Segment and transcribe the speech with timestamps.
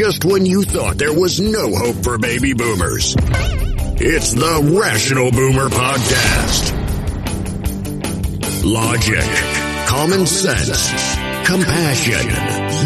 [0.00, 3.14] just when you thought there was no hope for baby boomers.
[4.00, 6.72] It's the Rational Boomer Podcast.
[8.64, 10.88] Logic, common sense,
[11.46, 12.26] compassion.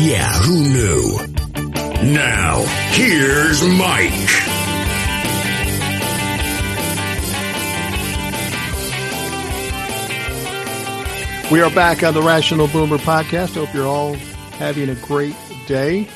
[0.02, 2.12] Yeah, who knew?
[2.12, 4.10] Now, here's Mike.
[11.52, 13.54] We are back on the Rational Boomer podcast.
[13.54, 14.14] Hope you're all
[14.58, 15.36] having a great
[15.68, 16.08] day.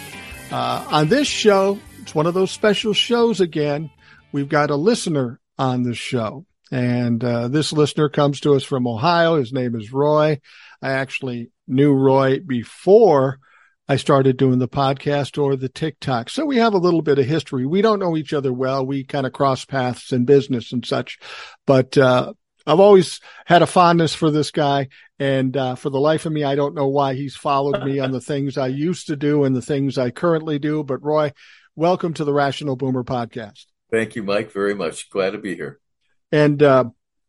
[0.51, 3.91] Uh, on this show, it's one of those special shows again.
[4.33, 8.87] We've got a listener on the show, and uh, this listener comes to us from
[8.87, 9.37] Ohio.
[9.37, 10.41] His name is Roy.
[10.81, 13.41] I actually knew Roy before
[13.87, 16.31] I started doing the podcast or the TikTok.
[16.31, 17.67] So we have a little bit of history.
[17.67, 18.87] We don't know each other well.
[18.87, 21.19] We kind of cross paths in business and such,
[21.67, 22.33] but, uh,
[22.69, 24.89] I've always had a fondness for this guy.
[25.19, 28.13] And uh, for the life of me, I don't know why he's followed me on
[28.13, 30.85] the things I used to do and the things I currently do.
[30.85, 31.33] But Roy,
[31.75, 33.65] welcome to the Rational Boomer podcast.
[33.91, 35.09] Thank you, Mike, very much.
[35.09, 35.81] Glad to be here.
[36.31, 36.85] And uh,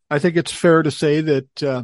[0.10, 1.84] I think it's fair to say that, uh,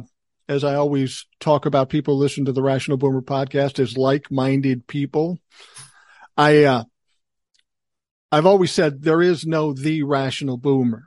[0.50, 5.38] as I always talk about people listen to the Rational Boomer podcast as like-minded people.
[6.36, 6.84] I uh,
[8.30, 11.04] I've always said there is no the Rational Boomer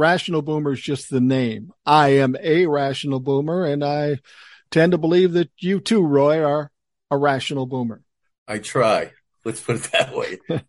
[0.00, 1.72] rational boomer is just the name.
[1.84, 4.18] I am a rational boomer, and I
[4.70, 6.70] tend to believe that you too, Roy, are
[7.10, 8.02] a rational boomer.
[8.48, 9.12] I try.
[9.44, 10.38] Let's put it that way.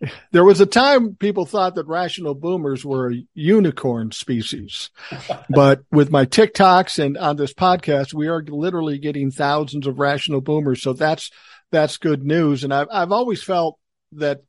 [0.32, 4.90] there was a time people thought that rational boomers were a unicorn species.
[5.50, 10.40] but with my TikToks and on this podcast, we are literally getting thousands of rational
[10.40, 10.82] boomers.
[10.82, 11.30] So that's,
[11.70, 12.64] that's good news.
[12.64, 13.78] And I've, I've always felt
[14.12, 14.42] that,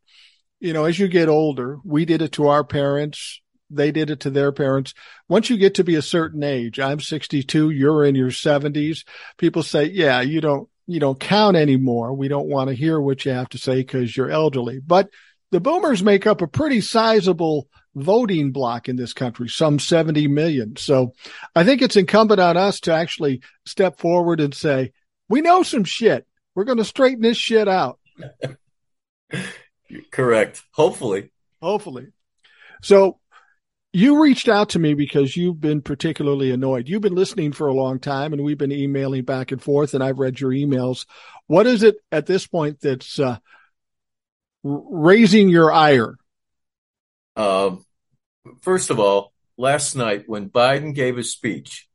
[0.60, 4.22] you know, as you get older, we did it to our parents they did it
[4.22, 4.94] to their parents.
[5.28, 9.06] Once you get to be a certain age, I'm 62, you're in your 70s.
[9.38, 12.14] People say, yeah, you don't, you don't count anymore.
[12.14, 14.80] We don't want to hear what you have to say because you're elderly.
[14.80, 15.10] But
[15.52, 20.76] the boomers make up a pretty sizable voting block in this country, some 70 million.
[20.76, 21.14] So
[21.56, 24.94] I think it's incumbent on us to actually step forward and say,
[25.28, 26.26] we know some shit.
[26.56, 28.00] We're going to straighten this shit out.
[30.12, 30.64] Correct.
[30.72, 31.32] Hopefully.
[31.62, 32.08] Hopefully.
[32.82, 33.20] So
[33.92, 36.88] you reached out to me because you've been particularly annoyed.
[36.88, 40.04] You've been listening for a long time and we've been emailing back and forth and
[40.04, 41.06] I've read your emails.
[41.48, 43.38] What is it at this point that's uh,
[44.64, 46.18] raising your ire?
[47.36, 47.84] Um,
[48.62, 51.88] first of all, last night when Biden gave his speech,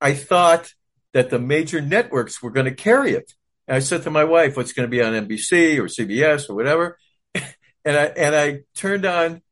[0.00, 0.72] I thought
[1.12, 3.32] that the major networks were going to carry it.
[3.66, 6.54] And I said to my wife, what's going to be on NBC or CBS or
[6.54, 6.98] whatever?
[7.34, 7.44] and
[7.84, 9.42] I, and I turned on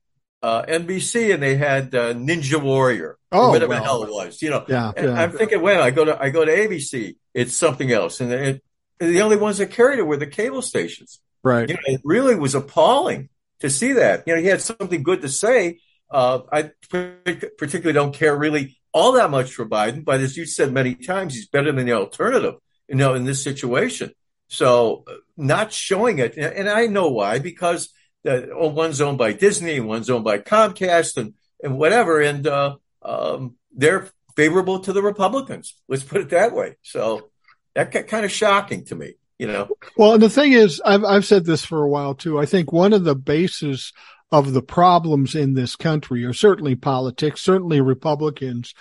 [0.45, 4.43] uh, NBC and they had uh, Ninja Warrior, oh, whatever well, the hell it was,
[4.43, 4.63] you know.
[4.69, 5.15] Yeah, yeah.
[5.15, 8.63] I'm thinking, well, I go to I go to ABC, it's something else, and it,
[8.99, 11.19] the only ones that carried it were the cable stations.
[11.43, 11.67] Right.
[11.67, 14.25] You know, it really was appalling to see that.
[14.27, 15.79] You know, he had something good to say.
[16.11, 20.73] Uh, I particularly don't care really all that much for Biden, but as you said
[20.73, 22.57] many times, he's better than the alternative.
[22.87, 24.13] You know, in this situation,
[24.49, 27.89] so uh, not showing it, and I know why because
[28.25, 32.77] that oh, one's owned by Disney one's owned by Comcast and and whatever, and uh,
[33.03, 35.75] um, they're favorable to the Republicans.
[35.89, 36.77] Let's put it that way.
[36.83, 37.31] So
[37.75, 39.69] that got kind of shocking to me, you know.
[39.97, 42.39] Well, and the thing is, I've I've said this for a while too.
[42.39, 43.93] I think one of the bases
[44.33, 48.75] of the problems in this country are certainly politics, certainly Republicans,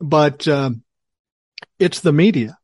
[0.00, 0.82] but um,
[1.78, 2.58] it's the media.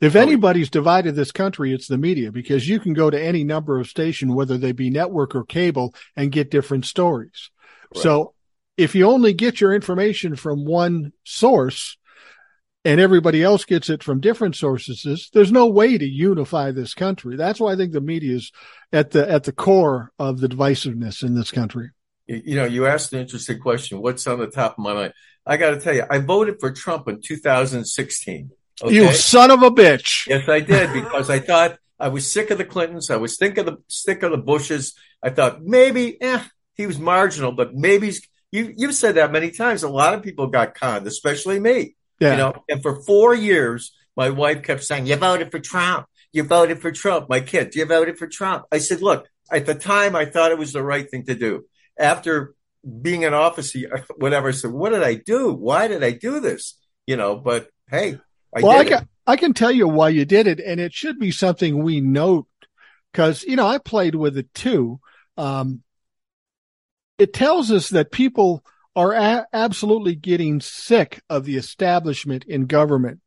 [0.00, 3.80] If anybody's divided this country, it's the media because you can go to any number
[3.80, 7.50] of station, whether they be network or cable and get different stories.
[7.94, 8.02] Right.
[8.02, 8.34] So
[8.76, 11.98] if you only get your information from one source
[12.84, 17.36] and everybody else gets it from different sources, there's no way to unify this country.
[17.36, 18.52] That's why I think the media is
[18.92, 21.90] at the, at the core of the divisiveness in this country.
[22.28, 24.00] You know, you asked an interesting question.
[24.00, 25.12] What's on the top of my mind?
[25.44, 28.50] I got to tell you, I voted for Trump in 2016.
[28.82, 28.94] Okay?
[28.94, 30.26] You son of a bitch.
[30.26, 33.10] Yes, I did because I thought I was sick of the Clintons.
[33.10, 34.94] I was sick of the sick of the Bushes.
[35.22, 36.42] I thought maybe, eh,
[36.74, 38.12] he was marginal, but maybe
[38.52, 39.82] you you've said that many times.
[39.82, 41.96] A lot of people got conned, especially me.
[42.20, 42.32] Yeah.
[42.32, 46.06] You know, and for four years, my wife kept saying, "You voted for Trump.
[46.32, 48.64] You voted for Trump." My kid, you voted for Trump.
[48.70, 51.64] I said, "Look, at the time, I thought it was the right thing to do."
[51.98, 52.54] After
[53.02, 53.74] being in office,
[54.16, 55.52] whatever, I said, "What did I do?
[55.52, 58.18] Why did I do this?" You know, but hey,
[58.54, 61.18] I well, I can, I can tell you why you did it, and it should
[61.18, 62.46] be something we note
[63.12, 65.00] because you know I played with it too.
[65.36, 65.82] Um,
[67.18, 68.64] it tells us that people
[68.96, 73.20] are a- absolutely getting sick of the establishment in government.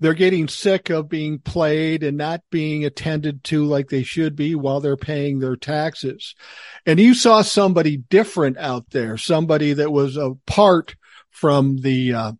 [0.00, 4.54] They're getting sick of being played and not being attended to like they should be
[4.54, 6.34] while they're paying their taxes.
[6.84, 10.94] And you saw somebody different out there, somebody that was apart
[11.30, 12.32] from the, uh,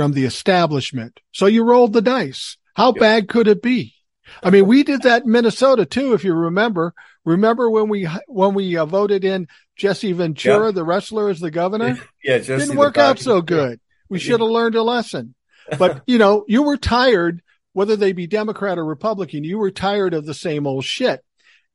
[0.00, 1.20] from the establishment.
[1.30, 2.56] So you rolled the dice.
[2.74, 3.00] How yeah.
[3.00, 3.94] bad could it be?
[4.42, 6.94] I mean, we did that in Minnesota too, if you remember.
[7.26, 10.70] Remember when we when we uh, voted in Jesse Ventura, yeah.
[10.70, 11.98] the wrestler, as the governor?
[12.24, 13.78] Yeah, Jesse didn't work out so good.
[14.08, 15.34] We should have learned a lesson.
[15.78, 17.42] But you know, you were tired,
[17.74, 21.22] whether they be Democrat or Republican, you were tired of the same old shit,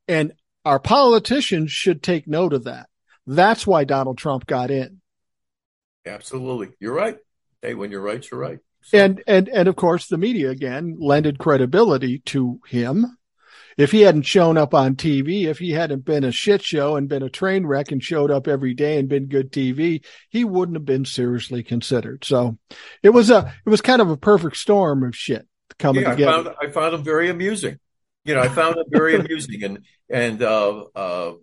[0.07, 0.33] and
[0.65, 2.87] our politicians should take note of that.
[3.27, 5.01] That's why Donald Trump got in.
[6.07, 7.19] Absolutely, you're right.
[7.65, 8.59] Hey, when you're right, you're right.
[8.83, 8.97] So.
[8.97, 13.17] And and and of course, the media again lended credibility to him
[13.77, 17.09] if he hadn't shown up on TV, if he hadn't been a shit show and
[17.09, 20.77] been a train wreck and showed up every day and been good TV, he wouldn't
[20.77, 22.23] have been seriously considered.
[22.23, 22.57] So
[23.03, 25.45] it was a, it was kind of a perfect storm of shit
[25.77, 26.31] coming yeah, together.
[26.31, 27.79] I found, I found him very amusing.
[28.23, 29.79] You know, I found him very amusing and,
[30.09, 31.33] and, uh, uh,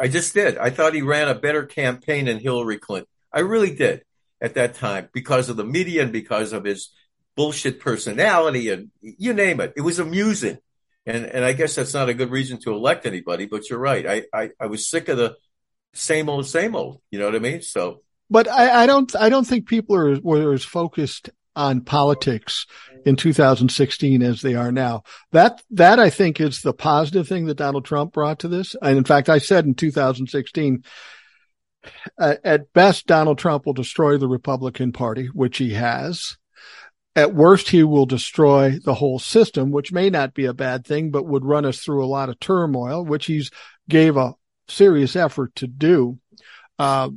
[0.00, 0.58] I just did.
[0.58, 3.08] I thought he ran a better campaign than Hillary Clinton.
[3.32, 4.02] I really did
[4.40, 6.90] at that time because of the media and because of his
[7.36, 9.72] bullshit personality and you name it.
[9.76, 10.58] It was amusing.
[11.06, 14.06] And and I guess that's not a good reason to elect anybody, but you're right.
[14.06, 15.36] I I, I was sick of the
[15.94, 17.00] same old, same old.
[17.10, 17.62] You know what I mean?
[17.62, 22.66] So, but I, I don't I don't think people are were as focused on politics
[23.06, 25.02] in 2016 as they are now.
[25.32, 28.76] That that I think is the positive thing that Donald Trump brought to this.
[28.82, 30.84] And in fact, I said in 2016.
[32.18, 36.36] Uh, at best, Donald Trump will destroy the Republican Party, which he has.
[37.16, 41.10] At worst, he will destroy the whole system, which may not be a bad thing,
[41.10, 43.50] but would run us through a lot of turmoil, which he's
[43.88, 44.34] gave a
[44.68, 46.18] serious effort to do.
[46.78, 47.10] Uh,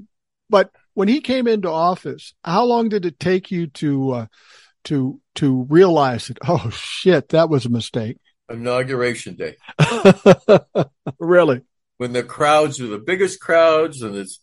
[0.50, 4.26] but when he came into office, how long did it take you to uh,
[4.86, 6.40] to to realize that?
[6.48, 8.18] Oh shit, that was a mistake.
[8.50, 9.58] Inauguration day.
[11.20, 11.62] really?
[11.98, 14.40] When the crowds were the biggest crowds and it's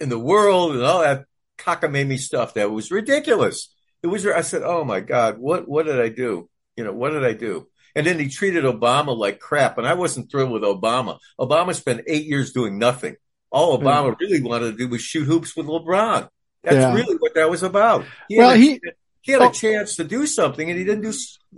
[0.00, 1.24] in the world and all that
[1.58, 3.68] cockamamie stuff that was ridiculous
[4.02, 6.48] it was, I said, oh my God, what, what did I do?
[6.76, 7.68] You know, what did I do?
[7.94, 9.78] And then he treated Obama like crap.
[9.78, 11.18] And I wasn't thrilled with Obama.
[11.38, 13.16] Obama spent eight years doing nothing.
[13.50, 16.28] All Obama really wanted to do was shoot hoops with LeBron.
[16.64, 16.94] That's yeah.
[16.94, 18.04] really what that was about.
[18.28, 18.80] He well, he,
[19.20, 19.52] he had a oh.
[19.52, 21.12] chance to do something and he didn't do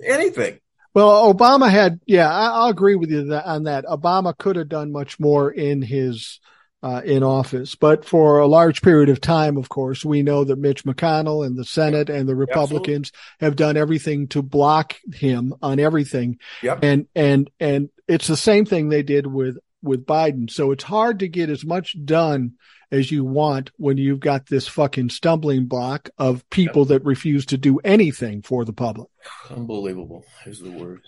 [0.04, 0.58] anything.
[0.92, 3.84] Well, Obama had, yeah, I, will agree with you on that.
[3.84, 6.40] Obama could have done much more in his
[6.84, 7.74] uh, in office.
[7.74, 11.56] But for a large period of time, of course, we know that Mitch McConnell and
[11.56, 13.46] the Senate and the Republicans Absolutely.
[13.46, 16.38] have done everything to block him on everything.
[16.62, 16.80] Yep.
[16.82, 20.50] And, and, and it's the same thing they did with, with Biden.
[20.50, 22.52] So it's hard to get as much done
[22.92, 26.88] as you want when you've got this fucking stumbling block of people yep.
[26.88, 29.08] that refuse to do anything for the public.
[29.48, 31.00] Unbelievable is the word.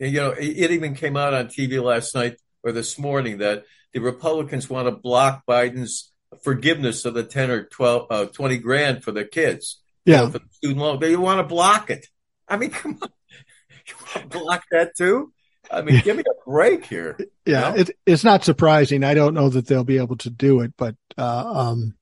[0.00, 3.64] And, you know, it even came out on TV last night or this morning that
[3.92, 6.12] the Republicans want to block Biden's
[6.42, 9.80] forgiveness of the 10 or 12, uh, 20 grand for the kids.
[10.04, 10.20] Yeah.
[10.20, 11.00] You know, for the student loan.
[11.00, 12.06] They want to block it.
[12.48, 13.08] I mean, come on.
[13.86, 15.32] You want to block that too?
[15.70, 17.16] I mean, give me a break here.
[17.44, 17.70] Yeah.
[17.70, 17.80] You know?
[17.80, 19.04] it, it's not surprising.
[19.04, 21.94] I don't know that they'll be able to do it, but, uh, um,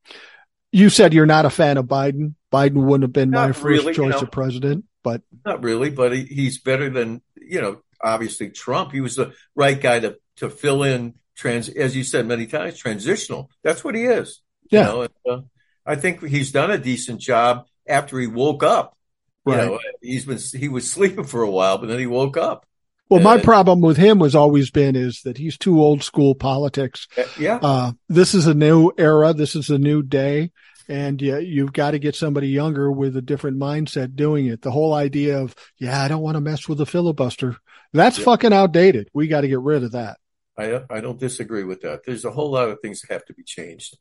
[0.73, 2.35] you said you're not a fan of Biden.
[2.53, 5.63] Biden wouldn't have been not my first really, choice you know, of president, but not
[5.63, 8.93] really, but he, he's better than, you know, obviously Trump.
[8.93, 12.79] He was the right guy to, to fill in trans, as you said many times,
[12.79, 13.51] transitional.
[13.63, 14.41] That's what he is.
[14.71, 14.81] Yeah.
[14.81, 15.41] You know, and, uh,
[15.85, 18.97] I think he's done a decent job after he woke up.
[19.45, 19.63] Right.
[19.63, 22.67] You know, he's been he was sleeping for a while, but then he woke up.
[23.09, 27.07] Well, my problem with him has always been is that he's too old school politics.
[27.17, 27.59] Uh, yeah.
[27.63, 29.33] Uh, this is a new era.
[29.33, 30.51] This is a new day.
[30.89, 34.63] And yeah, you've got to get somebody younger with a different mindset doing it.
[34.63, 37.57] The whole idea of, yeah, I don't want to mess with the filibuster.
[37.93, 38.25] That's yeah.
[38.25, 39.09] fucking outdated.
[39.15, 40.19] We got to get rid of that.
[40.59, 42.05] I I don't disagree with that.
[42.05, 43.97] There's a whole lot of things that have to be changed.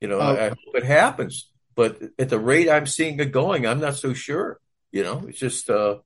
[0.00, 3.66] You know, I, I hope it happens, but at the rate I'm seeing it going,
[3.66, 4.58] I'm not so sure.
[4.92, 5.98] You know, it's just uh,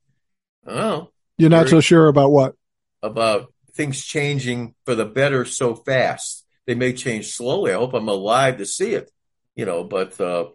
[0.67, 1.11] I don't know.
[1.39, 2.55] You're not so sure about what?
[3.03, 6.45] About things changing for the better so fast.
[6.67, 7.73] They may change slowly.
[7.73, 9.11] I hope I'm alive to see it.
[9.55, 10.47] You know, but uh,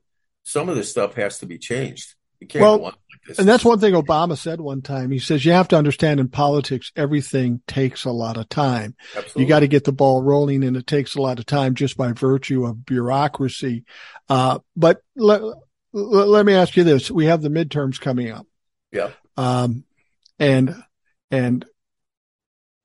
[0.44, 2.16] some of this stuff has to be changed.
[2.40, 2.94] You can't well,
[3.38, 5.12] and that's one thing Obama said one time.
[5.12, 8.96] He says, you have to understand in politics, everything takes a lot of time.
[9.16, 9.44] Absolutely.
[9.44, 11.98] You got to get the ball rolling and it takes a lot of time just
[11.98, 13.84] by virtue of bureaucracy.
[14.28, 15.42] Uh, but let,
[15.94, 17.12] let me ask you this.
[17.12, 18.46] We have the midterms coming up.
[18.92, 19.12] Yeah.
[19.38, 19.84] Um,
[20.40, 20.76] and,
[21.30, 21.66] and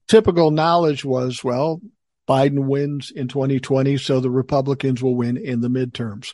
[0.08, 1.80] typical knowledge was, well,
[2.28, 6.32] Biden wins in 2020, so the Republicans will win in the midterms.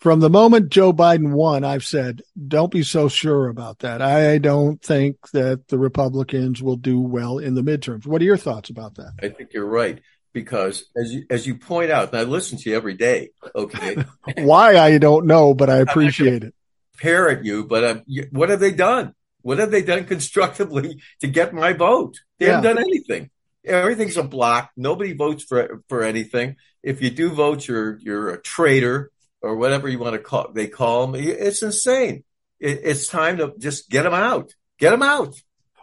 [0.00, 4.02] From the moment Joe Biden won, I've said, don't be so sure about that.
[4.02, 8.06] I don't think that the Republicans will do well in the midterms.
[8.06, 9.12] What are your thoughts about that?
[9.22, 10.02] I think you're right
[10.34, 13.30] because as you as you point out, and I listen to you every day.
[13.54, 14.04] Okay,
[14.38, 16.54] why I don't know, but I appreciate it.
[16.98, 19.14] Parrot you, but uh, what have they done?
[19.40, 22.18] What have they done constructively to get my vote?
[22.38, 22.56] They yeah.
[22.56, 23.30] haven't done anything.
[23.64, 24.70] Everything's a block.
[24.76, 26.56] Nobody votes for for anything.
[26.82, 29.10] If you do vote, you're you're a traitor
[29.44, 31.20] or whatever you want to call they call them.
[31.20, 32.24] It's insane.
[32.58, 34.54] It, it's time to just get them out.
[34.78, 35.34] Get them out.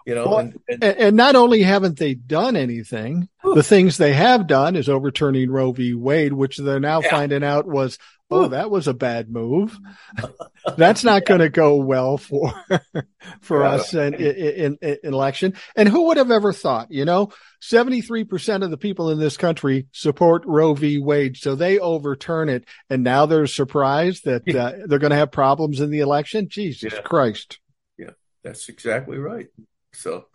[0.05, 4.13] You know, well, and, and, and, not only haven't they done anything, the things they
[4.13, 5.93] have done is overturning Roe v.
[5.93, 7.09] Wade, which they're now yeah.
[7.11, 7.99] finding out was,
[8.31, 9.77] oh, that was a bad move.
[10.77, 12.53] That's not going to go well for
[13.41, 15.55] for us in, in, in, election.
[15.75, 16.91] And who would have ever thought?
[16.91, 20.99] You know, seventy three percent of the people in this country support Roe v.
[20.99, 25.31] Wade, so they overturn it, and now they're surprised that uh, they're going to have
[25.31, 26.47] problems in the election.
[26.49, 27.01] Jesus yeah.
[27.01, 27.59] Christ!
[27.97, 28.11] Yeah,
[28.43, 29.47] that's exactly right.
[29.93, 30.25] So,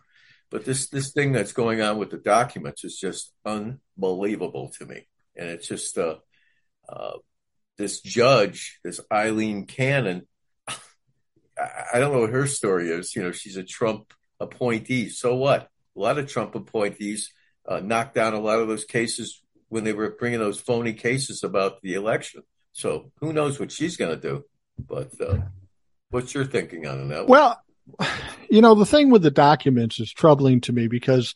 [0.51, 5.07] but this this thing that's going on with the documents is just unbelievable to me,
[5.35, 6.17] and it's just uh,
[6.87, 7.17] uh
[7.77, 10.27] this judge, this Aileen Cannon.
[10.77, 13.15] I don't know what her story is.
[13.15, 15.09] You know, she's a Trump appointee.
[15.09, 15.69] So what?
[15.95, 17.31] A lot of Trump appointees
[17.67, 21.43] uh, knocked down a lot of those cases when they were bringing those phony cases
[21.43, 22.43] about the election.
[22.73, 24.43] So who knows what she's going to do?
[24.77, 25.37] But uh,
[26.11, 27.27] what's your thinking on that?
[27.27, 27.59] Well,
[28.49, 31.33] you know, the thing with the documents is troubling to me because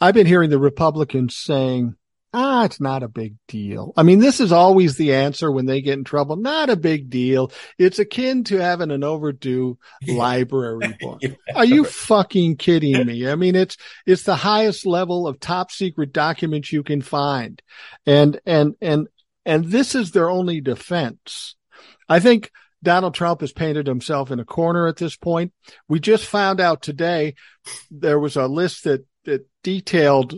[0.00, 1.96] I've been hearing the Republicans saying,
[2.34, 3.92] ah, it's not a big deal.
[3.96, 6.36] I mean, this is always the answer when they get in trouble.
[6.36, 7.52] Not a big deal.
[7.78, 11.20] It's akin to having an overdue library book.
[11.22, 13.28] yeah, Are you fucking kidding me?
[13.28, 17.62] I mean, it's, it's the highest level of top secret documents you can find.
[18.04, 19.08] And, and, and,
[19.46, 21.54] and this is their only defense.
[22.08, 22.50] I think
[22.82, 25.52] Donald Trump has painted himself in a corner at this point.
[25.88, 27.34] We just found out today
[27.90, 30.34] there was a list that, that detailed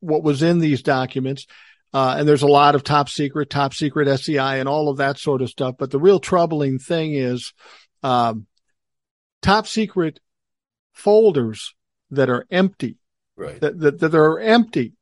[0.00, 1.46] what was in these documents.
[1.92, 5.18] Uh, and there's a lot of top secret, top secret SCI and all of that
[5.18, 5.74] sort of stuff.
[5.78, 7.52] But the real troubling thing is,
[8.02, 8.46] um,
[9.42, 10.20] top secret
[10.92, 11.74] folders
[12.10, 12.96] that are empty,
[13.36, 13.60] right?
[13.60, 14.92] That, that, that are empty.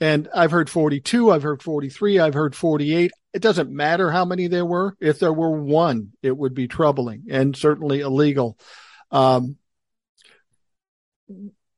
[0.00, 3.10] And I've heard 42, I've heard 43, I've heard 48.
[3.34, 4.96] It doesn't matter how many there were.
[5.00, 8.58] If there were one, it would be troubling and certainly illegal.
[9.10, 9.56] Um,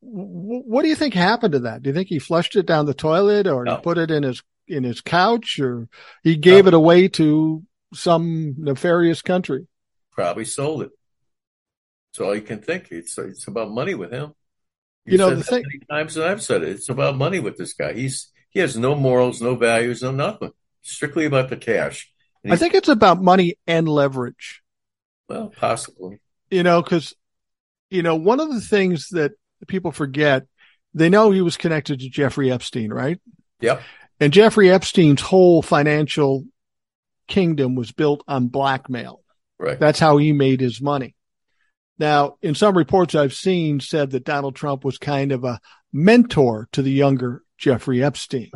[0.01, 1.83] what do you think happened to that?
[1.83, 3.77] Do you think he flushed it down the toilet or no.
[3.77, 5.89] he put it in his in his couch or
[6.23, 9.67] he gave it away to some nefarious country?
[10.13, 10.91] Probably sold it.
[12.13, 12.91] That's all you can think.
[12.91, 14.33] It's it's about money with him.
[15.05, 15.65] You, you know the thing.
[15.91, 16.71] Times that I've said it.
[16.71, 17.93] It's about money with this guy.
[17.93, 20.53] He's he has no morals, no values, no nothing.
[20.83, 22.11] Strictly about the cash.
[22.49, 24.63] I think it's about money and leverage.
[25.29, 26.21] Well, possibly.
[26.51, 27.15] You know, because
[27.91, 29.33] you know one of the things that
[29.67, 30.47] people forget,
[30.95, 33.21] they know he was connected to Jeffrey Epstein, right?
[33.61, 33.83] Yep.
[34.19, 36.45] And Jeffrey Epstein's whole financial
[37.29, 39.23] kingdom was built on blackmail.
[39.59, 39.79] Right.
[39.79, 41.15] That's how he made his money.
[41.99, 45.61] Now, in some reports I've seen said that Donald Trump was kind of a
[45.93, 48.51] mentor to the younger Jeffrey Epstein.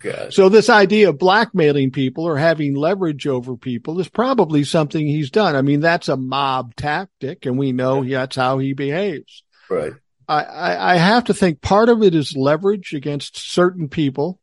[0.00, 0.32] God.
[0.32, 5.30] So this idea of blackmailing people or having leverage over people is probably something he's
[5.30, 5.54] done.
[5.54, 8.20] I mean, that's a mob tactic and we know yeah.
[8.20, 9.44] that's how he behaves.
[9.68, 9.92] Right.
[10.28, 14.40] I, I have to think part of it is leverage against certain people.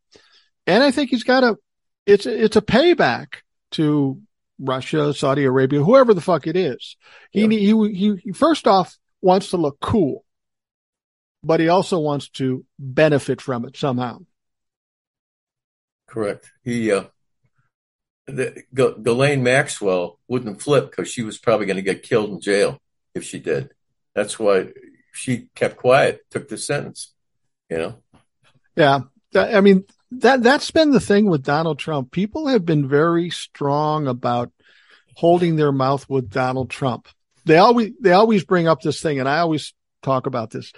[0.65, 1.57] And I think he's got a,
[2.05, 3.35] it's, a, it's a payback
[3.71, 4.21] to
[4.59, 6.95] Russia, Saudi Arabia, whoever the fuck it is.
[7.31, 7.47] He, yeah.
[7.49, 10.23] he, he, he, first off wants to look cool,
[11.43, 14.19] but he also wants to benefit from it somehow.
[16.07, 16.49] Correct.
[16.63, 17.05] He, uh,
[18.27, 22.39] the, G- Ghislaine Maxwell wouldn't flip because she was probably going to get killed in
[22.39, 22.79] jail
[23.13, 23.71] if she did.
[24.15, 24.67] That's why
[25.13, 27.13] she kept quiet, took the sentence,
[27.69, 27.95] you know?
[28.75, 29.01] Yeah.
[29.35, 32.11] I mean, that, that's been the thing with Donald Trump.
[32.11, 34.51] People have been very strong about
[35.15, 37.07] holding their mouth with Donald Trump.
[37.45, 40.71] They always, they always bring up this thing and I always talk about this.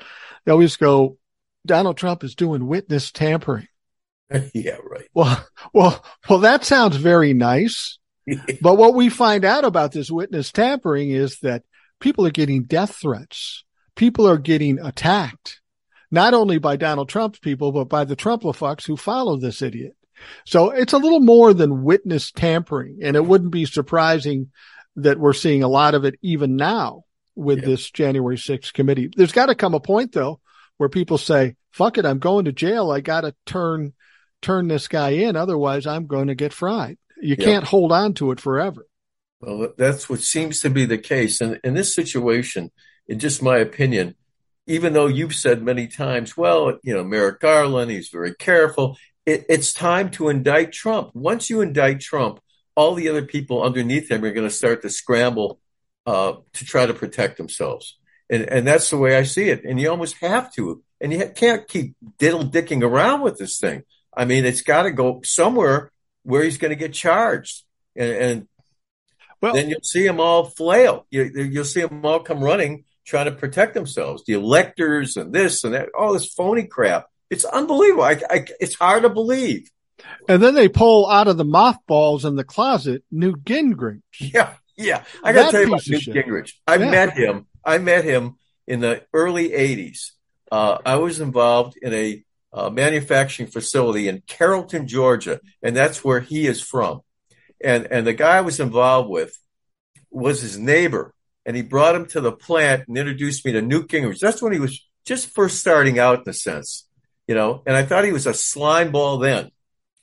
[0.45, 1.17] They always go,
[1.65, 3.67] Donald Trump is doing witness tampering.
[4.53, 5.07] yeah, right.
[5.13, 7.99] Well, well, well, that sounds very nice.
[8.61, 11.63] but what we find out about this witness tampering is that
[11.99, 13.64] people are getting death threats
[13.95, 15.61] people are getting attacked,
[16.11, 19.95] not only by Donald Trump's people, but by the Trumplafucks who follow this idiot.
[20.45, 22.99] So it's a little more than witness tampering.
[23.01, 24.51] And it wouldn't be surprising
[24.97, 27.03] that we're seeing a lot of it even now
[27.35, 27.65] with yeah.
[27.65, 29.09] this January 6th committee.
[29.15, 30.39] There's got to come a point though
[30.77, 32.91] where people say, fuck it, I'm going to jail.
[32.91, 33.93] I got to turn,
[34.41, 35.35] turn this guy in.
[35.35, 36.97] Otherwise I'm going to get fried.
[37.21, 37.45] You yeah.
[37.45, 38.87] can't hold on to it forever.
[39.41, 41.41] Well, that's what seems to be the case.
[41.41, 42.71] And in this situation,
[43.07, 44.15] in just my opinion,
[44.67, 48.97] even though you've said many times, well, you know, Merrick Garland, he's very careful.
[49.25, 51.11] It, it's time to indict Trump.
[51.13, 52.39] Once you indict Trump,
[52.75, 55.59] all the other people underneath him are going to start to scramble
[56.05, 57.97] uh, to try to protect themselves.
[58.29, 59.63] And, and that's the way I see it.
[59.63, 60.83] And you almost have to.
[60.99, 63.83] And you can't keep diddle dicking around with this thing.
[64.15, 65.91] I mean, it's got to go somewhere
[66.23, 67.63] where he's going to get charged.
[67.95, 68.47] And, and
[69.41, 71.05] well, then you'll see them all flail.
[71.11, 74.23] You, you'll see them all come running trying to protect themselves.
[74.25, 77.07] The electors and this and that, all this phony crap.
[77.29, 78.03] It's unbelievable.
[78.03, 79.69] I, I, it's hard to believe.
[80.27, 84.01] And then they pull out of the mothballs in the closet Newt Gingrich.
[84.19, 85.03] Yeah, yeah.
[85.23, 86.53] I got to tell you about Newt Gingrich.
[86.67, 86.91] I yeah.
[86.91, 87.47] met him.
[87.63, 88.35] I met him
[88.67, 90.11] in the early '80s.
[90.51, 96.19] Uh, I was involved in a uh, manufacturing facility in Carrollton, Georgia, and that's where
[96.19, 97.01] he is from.
[97.63, 99.37] And and the guy I was involved with
[100.11, 101.13] was his neighbor,
[101.45, 104.19] and he brought him to the plant and introduced me to Newt Gingrich.
[104.19, 106.87] That's when he was just first starting out, in a sense,
[107.27, 107.61] you know.
[107.65, 109.51] And I thought he was a slime ball then,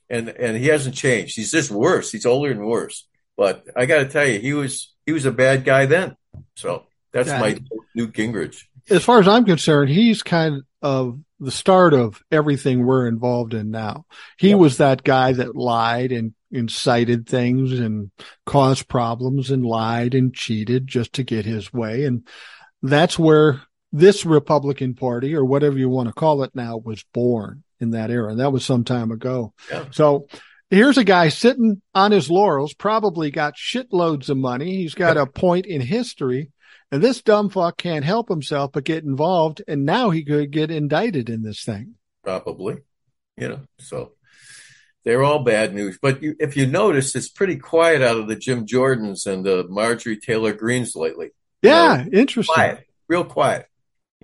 [0.08, 1.36] and and he hasn't changed.
[1.36, 2.12] He's just worse.
[2.12, 3.06] He's older and worse.
[3.36, 6.16] But I got to tell you, he was he was a bad guy then.
[6.56, 7.40] So that's yeah.
[7.40, 7.58] my
[7.94, 8.64] Newt Gingrich.
[8.90, 13.70] As far as I'm concerned, he's kind of the start of everything we're involved in
[13.70, 14.06] now.
[14.38, 14.56] He yeah.
[14.56, 18.10] was that guy that lied and incited things and
[18.46, 22.04] caused problems and lied and cheated just to get his way.
[22.04, 22.26] And
[22.82, 27.62] that's where this Republican Party or whatever you want to call it now was born
[27.80, 28.30] in that era.
[28.30, 29.52] And that was some time ago.
[29.70, 29.86] Yeah.
[29.90, 30.26] So
[30.70, 34.76] here's a guy sitting on his laurels, probably got shitloads of money.
[34.76, 36.50] He's got a point in history.
[36.90, 39.62] And this dumb fuck can't help himself but get involved.
[39.66, 41.94] And now he could get indicted in this thing.
[42.22, 42.78] Probably.
[43.36, 44.12] You know, so
[45.04, 45.98] they're all bad news.
[46.00, 49.66] But you, if you notice, it's pretty quiet out of the Jim Jordans and the
[49.68, 51.30] Marjorie Taylor Greens lately.
[51.60, 52.54] Yeah, you know, interesting.
[52.54, 53.66] Quiet, real quiet.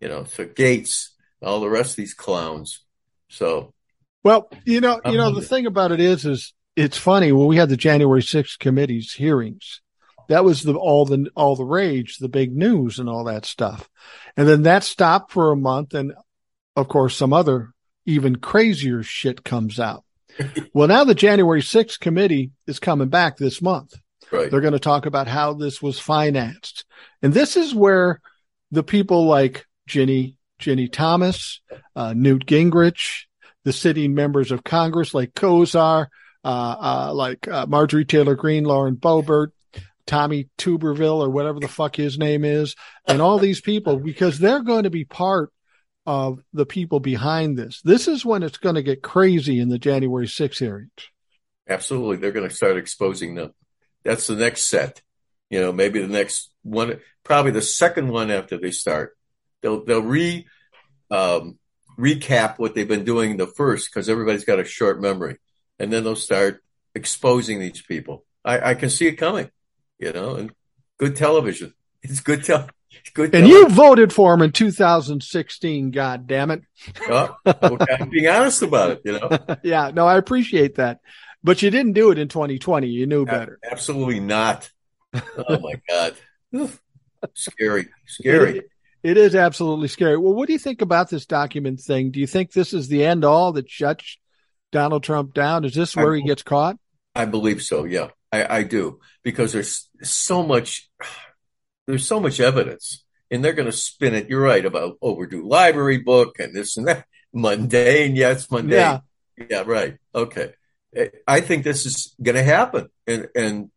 [0.00, 1.08] You know, so Gaetz,
[1.42, 2.84] all the rest of these clowns.
[3.28, 3.72] So,
[4.22, 7.56] well, you know, you know, the thing about it is, is it's funny when we
[7.56, 9.80] had the January 6th committee's hearings.
[10.28, 13.88] That was the all the all the rage, the big news, and all that stuff.
[14.36, 16.12] And then that stopped for a month, and
[16.76, 17.72] of course, some other
[18.04, 20.04] even crazier shit comes out
[20.72, 23.94] well, now the January 6th committee is coming back this month.
[24.30, 24.50] Right.
[24.50, 26.84] They're going to talk about how this was financed.
[27.22, 28.20] And this is where
[28.70, 31.60] the people like Ginni, Ginni Thomas,
[31.96, 33.24] uh, Newt Gingrich,
[33.64, 36.06] the sitting members of Congress like Gosar,
[36.44, 39.48] uh, uh, like uh, Marjorie Taylor Greene, Lauren Boebert,
[40.06, 42.74] Tommy Tuberville, or whatever the fuck his name is,
[43.06, 45.52] and all these people, because they're going to be part
[46.08, 47.82] of the people behind this.
[47.82, 50.90] This is when it's going to get crazy in the January 6 hearings.
[51.68, 52.16] Absolutely.
[52.16, 53.52] They're going to start exposing them.
[54.04, 55.02] That's the next set.
[55.50, 59.18] You know, maybe the next one, probably the second one after they start.
[59.60, 60.46] They'll, they'll re,
[61.10, 61.58] um,
[61.98, 65.36] recap what they've been doing the first because everybody's got a short memory.
[65.78, 68.24] And then they'll start exposing these people.
[68.46, 69.50] I, I can see it coming,
[69.98, 70.52] you know, and
[70.96, 71.74] good television.
[72.02, 72.72] It's good television.
[73.14, 73.34] Good.
[73.34, 75.90] And you voted for him in 2016.
[75.90, 76.62] God damn it!
[77.08, 79.02] well, I'm being honest about it.
[79.04, 79.38] You know.
[79.62, 79.90] yeah.
[79.92, 81.00] No, I appreciate that,
[81.42, 82.86] but you didn't do it in 2020.
[82.88, 83.58] You knew better.
[83.68, 84.70] Absolutely not.
[85.14, 86.14] Oh my god.
[87.34, 87.88] scary.
[88.06, 88.58] Scary.
[88.58, 88.70] It,
[89.02, 90.16] it is absolutely scary.
[90.16, 92.10] Well, what do you think about this document thing?
[92.10, 94.18] Do you think this is the end all that shuts
[94.72, 95.64] Donald Trump down?
[95.64, 96.78] Is this where I, he gets caught?
[97.14, 97.84] I believe so.
[97.84, 100.88] Yeah, I, I do because there's so much
[101.88, 104.28] there's so much evidence and they're going to spin it.
[104.28, 107.06] You're right about oh, overdue library book and this and that.
[107.32, 108.16] Mundane.
[108.16, 108.78] Yes, mundane.
[108.78, 109.00] Yeah.
[109.50, 109.64] Yeah.
[109.66, 109.98] Right.
[110.14, 110.52] Okay.
[110.96, 113.70] Eh, I think this is going to happen and, and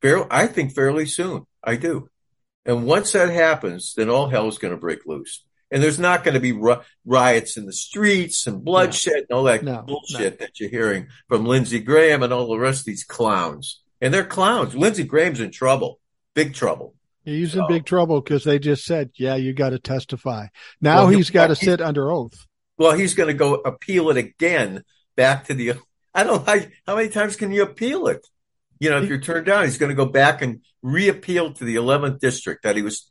[0.00, 1.46] fair, I think fairly soon.
[1.62, 2.08] I do.
[2.66, 5.44] And once that happens, then all hell is going to break loose.
[5.70, 6.60] And there's not going to be
[7.04, 9.18] riots in the streets and bloodshed no.
[9.20, 10.46] and all that no, bullshit no.
[10.46, 13.80] that you're hearing from Lindsey Graham and all the rest of these clowns.
[14.00, 14.74] And they're clowns.
[14.74, 16.00] Lindsey Graham's in trouble,
[16.34, 16.94] big trouble.
[17.24, 20.46] He's in big trouble because they just said, "Yeah, you got to testify."
[20.80, 22.46] Now well, he's got to sit under oath.
[22.78, 24.82] Well, he's going to go appeal it again
[25.16, 25.74] back to the.
[26.14, 28.26] I don't know how many times can you appeal it.
[28.80, 31.76] You know, if you're turned down, he's going to go back and reappeal to the
[31.76, 33.08] 11th district that he was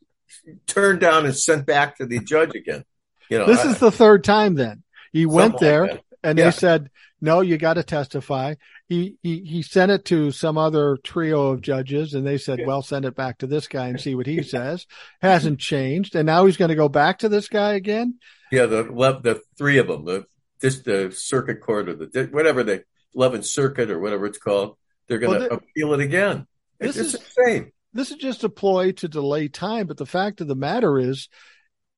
[0.68, 2.84] turned down and sent back to the judge again.
[3.30, 4.56] You know, this I, is the third time.
[4.56, 6.46] Then he went there like and yeah.
[6.46, 6.90] they said,
[7.22, 8.56] "No, you got to testify."
[8.92, 12.82] he, he he sent it to some other trio of judges and they said well
[12.82, 14.86] send it back to this guy and see what he says
[15.22, 18.20] hasn't changed and now he's going to go back to this guy again
[18.52, 18.84] yeah the
[19.24, 20.26] the three of them the
[20.60, 22.84] this the circuit court or the whatever the
[23.16, 24.76] 11th circuit or whatever it's called
[25.08, 26.46] they're going to well, appeal it again
[26.80, 27.72] This it's is insane.
[27.94, 31.28] This is just a ploy to delay time, but the fact of the matter is,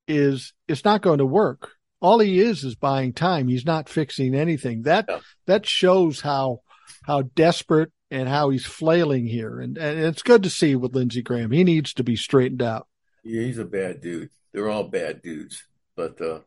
[0.08, 1.70] is it's not going to work.
[2.04, 3.48] All he is is buying time.
[3.48, 4.82] He's not fixing anything.
[4.82, 5.20] That no.
[5.46, 6.60] that shows how
[7.02, 9.58] how desperate and how he's flailing here.
[9.58, 11.50] And and it's good to see with Lindsey Graham.
[11.50, 12.86] He needs to be straightened out.
[13.22, 14.28] Yeah, he's a bad dude.
[14.52, 15.64] They're all bad dudes.
[15.96, 16.40] But uh,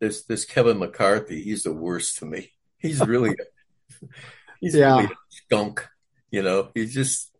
[0.00, 2.52] this this Kevin McCarthy, he's the worst to me.
[2.78, 3.36] He's really
[4.62, 4.96] he's yeah.
[4.96, 5.86] really a skunk.
[6.30, 7.30] You know, he's just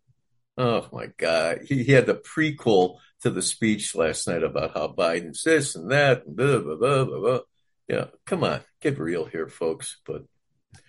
[0.59, 1.61] oh my god.
[1.65, 5.91] He, he had the prequel to the speech last night about how Biden's this and
[5.91, 7.19] that and blah blah blah blah.
[7.19, 7.39] blah.
[7.87, 9.99] Yeah, come on, get real here, folks.
[10.05, 10.23] But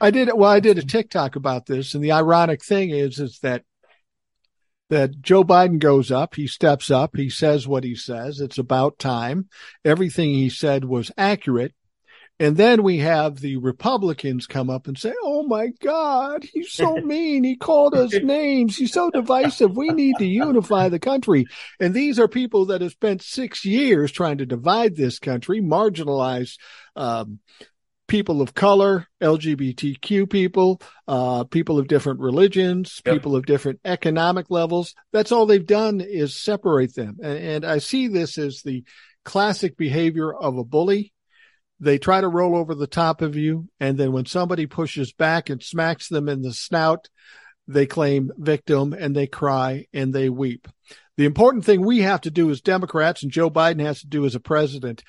[0.00, 0.50] I did well.
[0.50, 3.64] I did a TikTok about this, and the ironic thing is, is that
[4.90, 8.40] that Joe Biden goes up, he steps up, he says what he says.
[8.40, 9.48] It's about time.
[9.84, 11.72] Everything he said was accurate.
[12.38, 16.96] And then we have the Republicans come up and say, Oh my God, he's so
[17.04, 17.44] mean.
[17.44, 18.76] He called us names.
[18.76, 19.76] He's so divisive.
[19.76, 21.46] We need to unify the country.
[21.78, 26.56] And these are people that have spent six years trying to divide this country, marginalize,
[26.96, 27.38] um,
[28.12, 33.14] people of color, LGBTQ people, uh, people of different religions, yep.
[33.14, 34.94] people of different economic levels.
[35.14, 37.16] That's all they've done is separate them.
[37.22, 38.84] And, and I see this as the
[39.24, 41.14] classic behavior of a bully.
[41.82, 43.68] They try to roll over the top of you.
[43.80, 47.08] And then when somebody pushes back and smacks them in the snout,
[47.66, 50.68] they claim victim and they cry and they weep.
[51.16, 54.24] The important thing we have to do as Democrats and Joe Biden has to do
[54.24, 55.02] as a president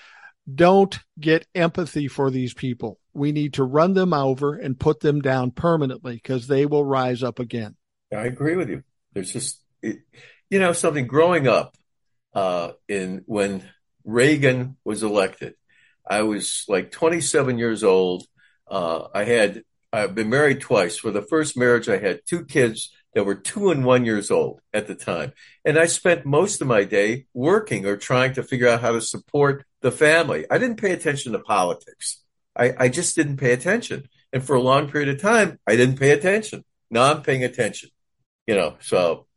[0.52, 3.00] don't get empathy for these people.
[3.14, 7.22] We need to run them over and put them down permanently because they will rise
[7.22, 7.76] up again.
[8.12, 8.84] I agree with you.
[9.14, 10.00] There's just, it,
[10.50, 11.78] you know, something growing up
[12.34, 13.64] uh, in when
[14.04, 15.54] Reagan was elected.
[16.08, 18.26] I was like 27 years old.
[18.68, 20.98] Uh, I had I've been married twice.
[20.98, 24.60] For the first marriage, I had two kids that were two and one years old
[24.74, 25.34] at the time.
[25.64, 29.02] And I spent most of my day working or trying to figure out how to
[29.02, 30.46] support the family.
[30.50, 32.24] I didn't pay attention to politics.
[32.58, 34.10] I, I just didn't pay attention.
[34.32, 36.64] And for a long period of time, I didn't pay attention.
[36.90, 37.90] Now I'm paying attention.
[38.48, 39.28] You know, so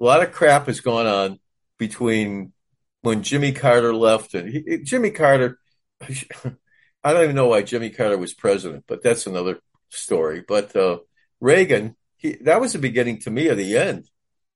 [0.00, 1.40] a lot of crap has gone on
[1.78, 2.52] between
[3.02, 5.58] when Jimmy Carter left and he, Jimmy Carter.
[6.02, 10.44] I don't even know why Jimmy Carter was president, but that's another story.
[10.46, 10.98] But uh,
[11.40, 14.08] Reagan, he, that was the beginning to me of the end,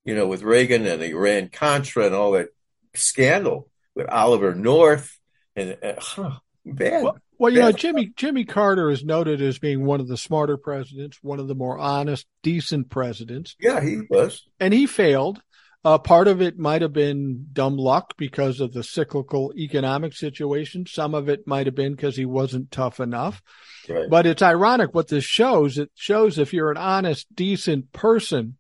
[0.05, 2.49] you know, with Reagan and the Iran Contra and all that
[2.95, 5.19] scandal with Oliver North
[5.57, 7.05] and uh, huh, bad.
[7.05, 7.65] Well, well you bad.
[7.67, 11.49] know, Jimmy Jimmy Carter is noted as being one of the smarter presidents, one of
[11.49, 13.57] the more honest, decent presidents.
[13.59, 15.41] Yeah, he was, and he failed.
[15.85, 20.87] Uh, part of it might have been dumb luck because of the cyclical economic situation.
[20.87, 23.43] Some of it might have been because he wasn't tough enough.
[23.87, 24.09] Right.
[24.09, 25.77] But it's ironic what this shows.
[25.77, 28.57] It shows if you're an honest, decent person,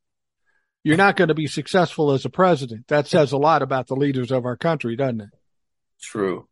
[0.82, 2.88] you're not going to be successful as a president.
[2.88, 5.30] That says a lot about the leaders of our country, doesn't it?
[6.02, 6.46] True.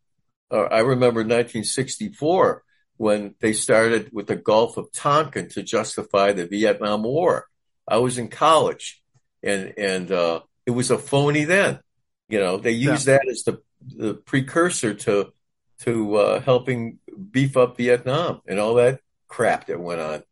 [0.50, 2.64] Uh, I remember 1964
[2.96, 7.46] when they started with the Gulf of Tonkin to justify the Vietnam War.
[7.86, 9.02] I was in college
[9.42, 11.80] and, and, uh, it was a phony then.
[12.28, 13.18] You know, they used yeah.
[13.18, 15.32] that as the, the precursor to,
[15.80, 16.98] to, uh, helping
[17.30, 20.22] beef up Vietnam and all that crap that went on.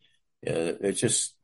[0.42, 1.34] And it just,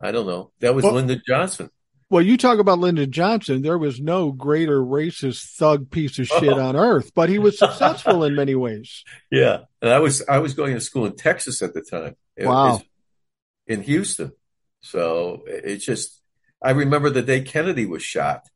[0.00, 0.52] I don't know.
[0.60, 1.70] That was well, Lyndon Johnson.
[2.12, 3.62] Well, you talk about Lyndon Johnson.
[3.62, 6.60] There was no greater racist thug piece of shit oh.
[6.60, 9.02] on earth, but he was successful in many ways.
[9.30, 12.16] Yeah, and I was I was going to school in Texas at the time.
[12.36, 12.82] It, wow.
[13.66, 14.32] In Houston,
[14.82, 16.20] so it's just
[16.62, 18.48] I remember the day Kennedy was shot.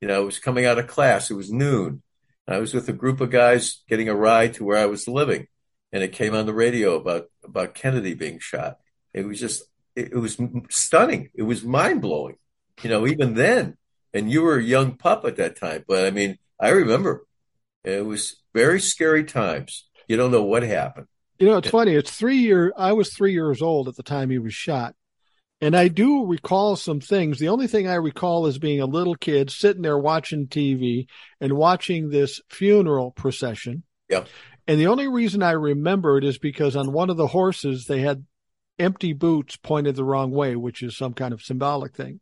[0.00, 1.30] You know, I was coming out of class.
[1.30, 2.02] It was noon.
[2.46, 5.46] I was with a group of guys getting a ride to where I was living,
[5.92, 8.78] and it came on the radio about about Kennedy being shot.
[9.14, 9.62] It was just
[9.96, 10.36] it, it was
[10.68, 11.30] stunning.
[11.34, 12.36] It was mind blowing.
[12.82, 13.78] You know, even then,
[14.12, 17.24] and you were a young pup at that time, but I mean, I remember
[17.82, 19.88] it was very scary times.
[20.08, 21.06] You don't know what happened.
[21.38, 21.94] You know, it's funny.
[21.94, 22.72] It's three year.
[22.76, 24.94] I was three years old at the time he was shot,
[25.64, 27.38] and I do recall some things.
[27.38, 31.06] The only thing I recall is being a little kid sitting there watching TV
[31.40, 33.82] and watching this funeral procession.
[34.10, 34.24] Yeah.
[34.66, 38.00] And the only reason I remember it is because on one of the horses they
[38.00, 38.26] had
[38.78, 42.20] empty boots pointed the wrong way, which is some kind of symbolic thing.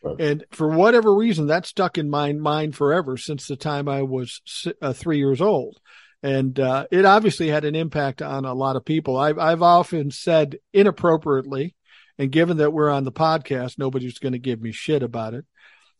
[0.00, 0.20] Right.
[0.20, 4.40] And for whatever reason, that stuck in my mind forever since the time I was
[4.80, 5.80] uh, three years old.
[6.22, 9.16] And uh, it obviously had an impact on a lot of people.
[9.16, 11.74] I've, I've often said inappropriately,
[12.18, 15.44] and given that we're on the podcast, nobody's going to give me shit about it.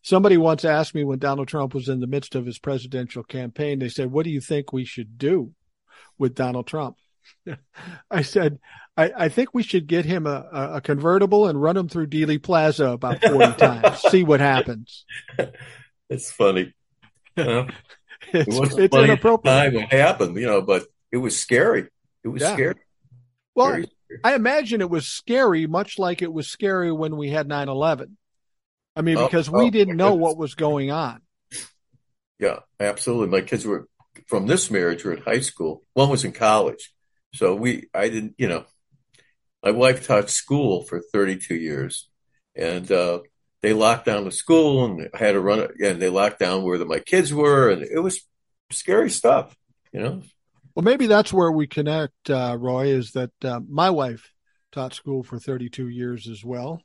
[0.03, 3.79] Somebody once asked me when Donald Trump was in the midst of his presidential campaign,
[3.79, 5.53] they said, What do you think we should do
[6.19, 6.97] with Donald Trump?
[8.11, 8.59] I said,
[8.99, 12.41] I, I think we should get him a, a convertible and run him through Dealey
[12.43, 15.05] Plaza about 40 times, see what happens.
[16.11, 16.75] It's funny.
[17.37, 17.61] You know,
[18.33, 19.73] it It's, it's funny inappropriate.
[19.73, 21.89] time it happened, you know, but it was scary.
[22.23, 22.53] It was Yeah.
[22.53, 22.75] scary.
[23.55, 23.87] Well, scary.
[24.23, 28.17] I imagine it was scary, much like it was scary when we had 9 11.
[28.97, 31.21] I mean, Oh, because we oh, didn't know what was going on.
[32.39, 33.29] Yeah, absolutely.
[33.29, 33.89] My kids were
[34.27, 35.83] from this marriage were in high school.
[35.95, 36.93] One was in college.
[37.35, 38.65] So we I didn't, you know,
[39.63, 42.09] my wife taught school for 32 years
[42.55, 43.21] and uh
[43.63, 46.63] they locked down the school and I had to run it and they locked down
[46.63, 48.21] where the, my kids were and it was
[48.71, 49.57] scary stuff,
[49.93, 50.23] you know.
[50.75, 54.31] Well, maybe that's where we connect, uh, Roy, is that uh, my wife
[54.73, 56.83] taught school for 32 years as well.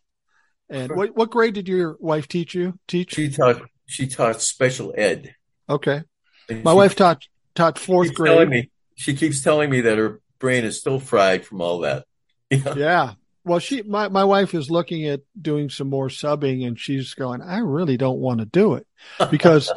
[0.69, 2.77] And what, what grade did your wife teach you?
[2.87, 3.13] Teach?
[3.15, 5.33] She taught she taught special ed.
[5.67, 6.03] Okay.
[6.47, 7.23] And My she wife taught
[7.55, 8.49] taught fourth keeps grade.
[8.49, 12.05] me she keeps telling me that her brain is still fried from all that.
[12.51, 12.63] You?
[12.75, 13.13] Yeah.
[13.43, 17.41] Well, she my my wife is looking at doing some more subbing, and she's going.
[17.41, 18.85] I really don't want to do it
[19.31, 19.71] because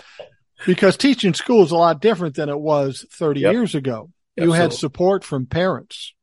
[0.67, 3.53] because teaching school is a lot different than it was 30 Yep.
[3.53, 4.11] years ago.
[4.37, 6.15] You had support from parents.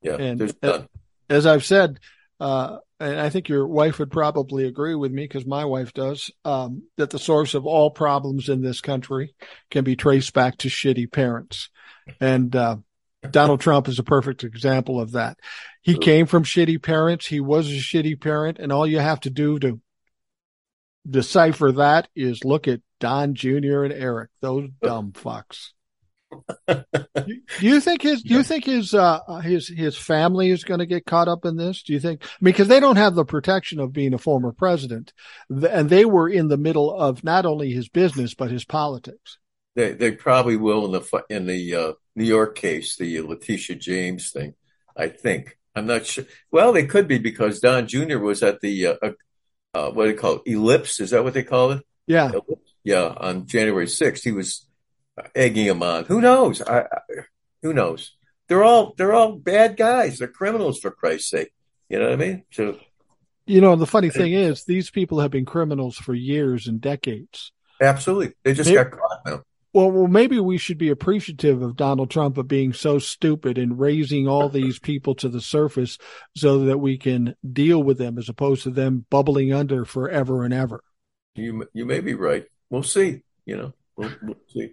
[0.00, 0.82] Yeah, and- uh,
[1.28, 2.00] as I've said,
[2.40, 6.30] uh, and I think your wife would probably agree with me because my wife does,
[6.44, 9.34] um, that the source of all problems in this country
[9.70, 11.68] can be traced back to shitty parents.
[12.20, 12.76] And, uh,
[13.30, 15.38] Donald Trump is a perfect example of that.
[15.82, 17.26] He came from shitty parents.
[17.26, 18.58] He was a shitty parent.
[18.58, 19.80] And all you have to do to
[21.08, 23.82] decipher that is look at Don Jr.
[23.82, 25.70] and Eric, those dumb fucks.
[26.68, 26.84] do
[27.60, 31.04] you think his do you think his uh his his family is going to get
[31.04, 34.14] caught up in this do you think because they don't have the protection of being
[34.14, 35.12] a former president
[35.50, 39.36] and they were in the middle of not only his business but his politics
[39.74, 44.30] They they probably will in the in the uh, New York case, the Letitia James
[44.30, 44.54] thing.
[44.96, 46.24] I think I'm not sure.
[46.50, 48.18] Well, they could be because Don Jr.
[48.18, 49.12] was at the uh, uh,
[49.74, 50.50] uh, what do you call it?
[50.50, 51.00] Ellipse?
[51.00, 51.82] Is that what they call it?
[52.06, 52.30] yeah
[52.84, 54.66] Yeah, on January 6th, he was
[55.34, 56.04] egging him on.
[56.06, 56.60] Who knows?
[56.62, 56.86] I, I,
[57.62, 58.12] who knows?
[58.48, 60.18] They're all they're all bad guys.
[60.18, 61.52] They're criminals for Christ's sake.
[61.88, 62.44] You know what I mean?
[62.50, 62.76] So
[63.46, 67.50] you know the funny thing is these people have been criminals for years and decades
[67.80, 69.42] absolutely, they just They- got caught now.
[69.74, 73.80] well well maybe we should be appreciative of Donald Trump of being so stupid and
[73.80, 75.98] raising all these people to the surface
[76.36, 80.54] so that we can deal with them as opposed to them bubbling under forever and
[80.54, 80.82] ever
[81.34, 82.44] You you may be right.
[82.72, 83.22] We'll see.
[83.44, 84.72] You know, we'll, we'll see.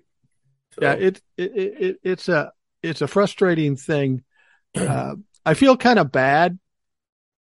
[0.71, 4.23] So, yeah it, it it it's a it's a frustrating thing
[4.75, 6.59] uh, i feel kind of bad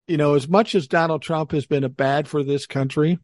[0.08, 3.18] you know as much as donald trump has been a bad for this country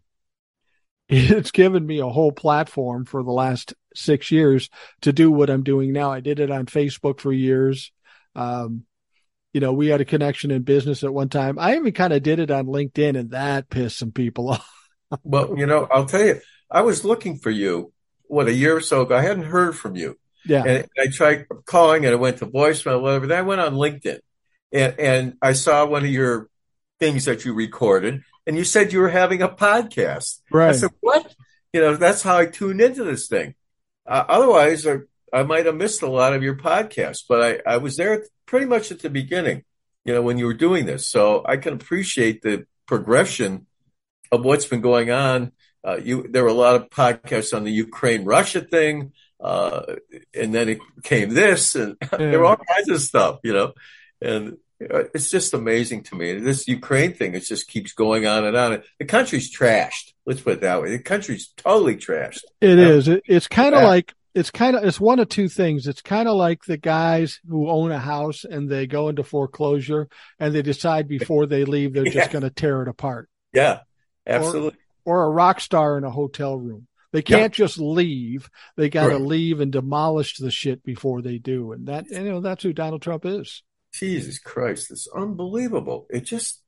[1.10, 5.62] it's given me a whole platform for the last six years to do what i'm
[5.62, 7.92] doing now i did it on facebook for years
[8.36, 8.84] um
[9.54, 12.24] you know we had a connection in business at one time i even kind of
[12.24, 14.68] did it on linkedin and that pissed some people off
[15.24, 16.40] well, you know, I'll tell you,
[16.72, 17.92] I was looking for you.
[18.24, 20.18] What a year or so ago, I hadn't heard from you.
[20.46, 23.28] yeah And I tried calling and I went to voicemail, whatever.
[23.28, 24.20] Then I went on LinkedIn
[24.72, 26.48] and, and I saw one of your
[27.00, 30.40] things that you recorded and you said you were having a podcast.
[30.50, 30.70] Right.
[30.70, 31.36] I said, what?
[31.74, 33.56] You know, that's how I tuned into this thing.
[34.06, 34.98] Uh, otherwise, I,
[35.34, 38.66] I might have missed a lot of your podcasts, but I, I was there pretty
[38.66, 39.64] much at the beginning,
[40.04, 41.08] you know, when you were doing this.
[41.08, 43.68] So I can appreciate the progression
[44.32, 45.52] of what's been going on.
[45.88, 49.14] Uh, you, there were a lot of podcasts on the Ukraine Russia thing.
[49.40, 49.96] Uh,
[50.36, 53.74] and then it came this and there were all kinds of stuff, you know,
[54.22, 56.38] and uh, it's just amazing to me.
[56.40, 58.84] This Ukraine thing, it just keeps going on and on.
[59.00, 60.14] The country's trashed.
[60.28, 60.92] Let's put it that way.
[60.92, 62.42] The country's totally trashed.
[62.62, 62.88] It Yeah.
[62.90, 63.08] is.
[63.08, 63.88] It, it's kind of Yeah.
[63.88, 65.88] like it's kind of it's one of two things.
[65.88, 70.08] It's kind of like the guys who own a house and they go into foreclosure
[70.40, 72.14] and they decide before they leave they're Yeah.
[72.14, 73.28] just going to tear it apart.
[73.54, 73.80] Yeah,
[74.28, 74.78] absolutely.
[75.06, 76.88] Or a rock star in a hotel room.
[77.12, 78.50] They can't just leave.
[78.78, 79.22] They got to Right.
[79.22, 81.74] leave and demolish the shit before they do.
[81.74, 83.64] And that you know that's who Donald Trump is.
[83.94, 86.08] Jesus Christ, it's unbelievable.
[86.10, 86.62] It just,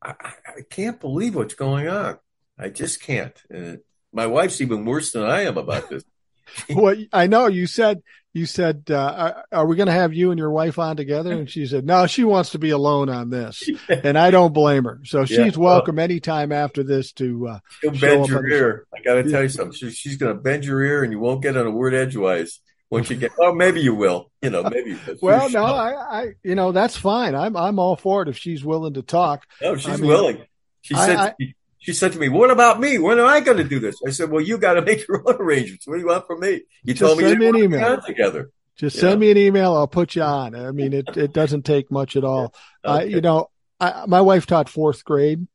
[0.00, 2.18] I, I I can't believe what's going on.
[2.58, 3.36] I just can't.
[3.50, 3.80] And
[4.12, 6.04] my wife's even worse than I am about this.
[6.74, 8.02] Well, I know you said
[8.32, 11.32] you said uh, are, are we going to have you and your wife on together?
[11.32, 13.68] And she said no, she wants to be alone on this.
[13.88, 15.00] and I don't blame her.
[15.04, 15.26] So Yeah.
[15.44, 17.48] she's welcome anytime after this to.
[17.48, 18.86] Uh, She'll bend your ear.
[18.94, 19.72] I got to tell you something.
[19.72, 22.58] She, she's going to bend your ear, and you won't get on a word edgewise
[22.90, 23.32] once you get.
[23.38, 24.30] Oh, maybe you will.
[24.42, 24.98] You know, maybe.
[25.22, 27.34] well, no, I, I, you know, that's fine.
[27.36, 29.46] I'm, I'm all for it if she's willing to talk.
[29.62, 30.44] No, she's I mean, willing.
[30.82, 31.16] She I- said.
[31.16, 31.54] I-
[31.84, 32.98] she said to me, "What about me?
[32.98, 35.22] When am I going to do this?" I said, "Well, you got to make your
[35.26, 35.86] own arrangements.
[35.86, 36.62] What do you want from me?
[36.82, 37.92] You Just told me you didn't an want to be email.
[37.92, 39.74] on together." Just send me an email.
[39.74, 40.56] I'll put you on.
[40.56, 42.54] I mean, it, it doesn't take much at all.
[42.84, 43.04] Okay.
[43.04, 45.46] Uh, you know, I, my wife taught fourth grade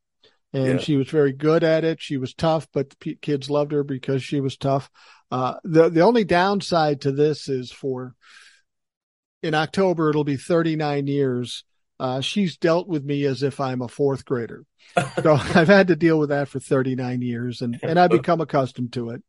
[0.52, 0.78] and yeah.
[0.78, 2.00] she was very good at it.
[2.00, 4.90] She was tough, but the kids loved her because she was tough.
[5.30, 8.14] Uh, the, the only downside to this is for
[9.42, 11.64] in October, it'll be 39 years.
[12.00, 14.64] Uh, she's dealt with me as if I'm a fourth grader.
[15.22, 18.94] so I've had to deal with that for 39 years and, and I've become accustomed
[18.94, 19.22] to it.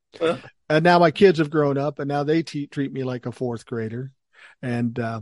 [0.69, 3.33] And now my kids have grown up and now they t- treat me like a
[3.33, 4.13] fourth grader.
[4.61, 5.19] And, uh,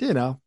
[0.00, 0.40] you know,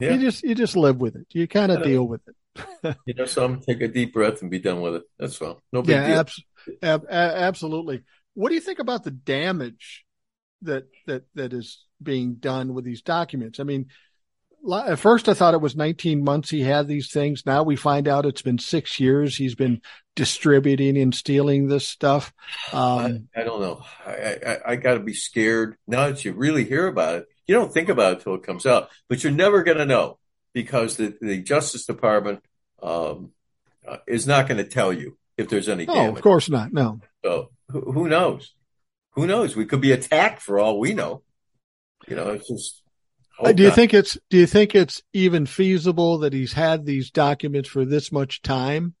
[0.00, 0.14] yeah.
[0.14, 1.28] you just, you just live with it.
[1.30, 2.96] You kind of deal with it.
[3.06, 5.02] you know, some take a deep breath and be done with it.
[5.20, 5.62] That's all.
[5.72, 6.44] No big yeah, abs-
[6.82, 8.02] ab- absolutely.
[8.34, 10.04] What do you think about the damage
[10.62, 13.60] that, that, that is being done with these documents?
[13.60, 13.86] I mean,
[14.70, 17.44] at first I thought it was 19 months he had these things.
[17.44, 19.80] Now we find out it's been six years he's been
[20.14, 22.32] distributing and stealing this stuff.
[22.72, 23.84] Um, I, I, don't know.
[24.06, 27.26] I, I, I got to be scared now that you really hear about it.
[27.46, 30.18] You don't think about it until it comes out, but you're never going to know
[30.52, 32.40] because the, the Justice Department
[32.82, 33.32] um,
[33.86, 35.86] uh, is not going to tell you if there's any.
[35.88, 36.72] Oh, of course not.
[36.72, 37.00] No.
[37.24, 38.54] So who, who knows?
[39.12, 39.56] Who knows?
[39.56, 41.22] We could be attacked for all we know.
[42.08, 42.81] You know, it's just
[43.38, 47.10] uh, do you think it's do you think it's even feasible that he's had these
[47.10, 48.94] documents for this much time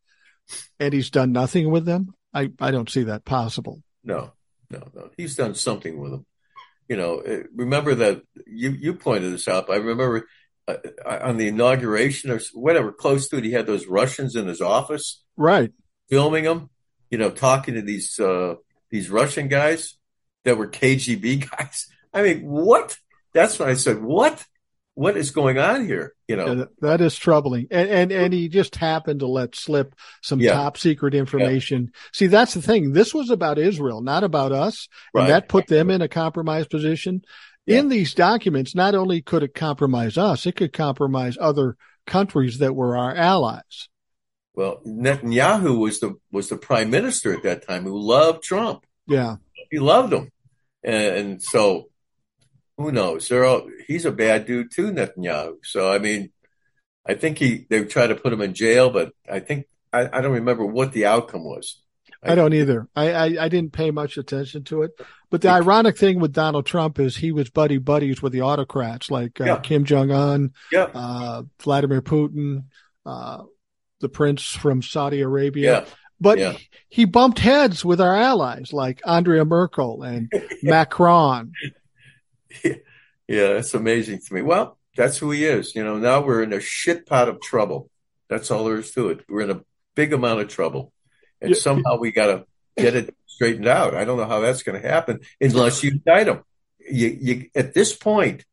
[0.80, 2.14] and he's done nothing with them?
[2.34, 3.82] I, I don't see that possible.
[4.04, 4.32] No,
[4.70, 5.10] no, no.
[5.16, 6.26] He's done something with them.
[6.88, 9.70] You know, uh, remember that you you pointed this out.
[9.70, 10.26] I remember
[10.66, 14.46] uh, uh, on the inauguration or whatever close to it, he had those Russians in
[14.46, 15.72] his office, right,
[16.10, 16.70] filming him.
[17.10, 18.56] You know, talking to these uh,
[18.90, 19.96] these Russian guys
[20.44, 21.86] that were KGB guys.
[22.12, 22.96] I mean, what?
[23.32, 24.44] That's when I said, what?
[24.94, 26.12] What is going on here?
[26.28, 27.66] You know, yeah, that is troubling.
[27.70, 30.52] And, and, and he just happened to let slip some yeah.
[30.52, 31.84] top secret information.
[31.84, 32.00] Yeah.
[32.12, 32.92] See, that's the thing.
[32.92, 34.88] This was about Israel, not about us.
[35.14, 35.22] Right.
[35.22, 37.22] And that put them in a compromised position.
[37.66, 42.74] In these documents, not only could it compromise us, it could compromise other countries that
[42.74, 43.88] were our allies.
[44.54, 48.84] Well, Netanyahu was the was the prime minister at that time who loved Trump.
[49.06, 49.36] Yeah,
[49.70, 50.28] he loved him,
[50.82, 51.88] and, and so
[52.76, 53.28] who knows?
[53.28, 55.56] They're all, he's a bad dude too, Netanyahu.
[55.64, 56.30] So I mean,
[57.06, 60.20] I think he they tried to put him in jail, but I think I, I
[60.20, 61.82] don't remember what the outcome was.
[62.22, 62.88] I, I don't either.
[62.94, 64.92] I, I, I didn't pay much attention to it.
[65.30, 69.10] But the ironic thing with Donald Trump is he was buddy buddies with the autocrats
[69.10, 69.58] like uh, yeah.
[69.58, 70.88] Kim Jong Un, yeah.
[70.94, 72.64] uh, Vladimir Putin,
[73.06, 73.42] uh,
[74.00, 75.72] the prince from Saudi Arabia.
[75.72, 75.84] Yeah.
[76.20, 76.56] But yeah.
[76.88, 80.30] he bumped heads with our allies like Andrea Merkel and
[80.62, 81.52] Macron
[82.64, 82.76] yeah,
[83.28, 84.42] it's amazing to me.
[84.42, 85.74] Well, that's who he is.
[85.74, 87.90] You know, now we're in a shit pot of trouble.
[88.28, 89.24] That's all there is to it.
[89.28, 89.60] We're in a
[89.94, 90.92] big amount of trouble.
[91.40, 91.60] And yeah.
[91.60, 93.94] somehow we got to get it straightened out.
[93.94, 96.42] I don't know how that's going to happen unless you indict him.
[96.78, 98.44] You, you, at this point,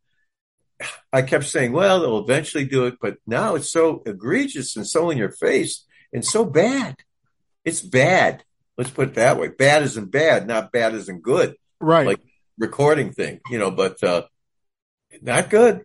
[1.12, 5.10] I kept saying, well, they'll eventually do it, but now it's so egregious and so
[5.10, 6.96] in your face and so bad.
[7.66, 8.44] It's bad.
[8.78, 9.50] Let's put it that way.
[9.50, 11.56] Bad isn't bad, not bad isn't good.
[11.82, 12.08] Right.
[12.08, 12.22] Like
[12.60, 14.24] recording thing, you know, but uh,
[15.22, 15.84] not good.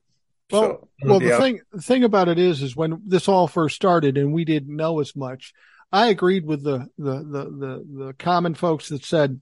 [0.50, 3.76] Well, so, well, the thing the thing about it is, is when this all first
[3.76, 5.54] started and we didn't know as much.
[5.90, 9.40] I agreed with the the the the, the common folks that said,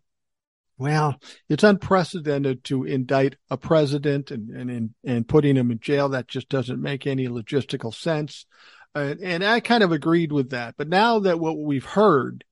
[0.78, 1.18] well,
[1.48, 6.10] it's unprecedented to indict a president and and and putting him in jail.
[6.10, 8.46] That just doesn't make any logistical sense.
[8.94, 10.74] And, and I kind of agreed with that.
[10.76, 12.44] But now that what we've heard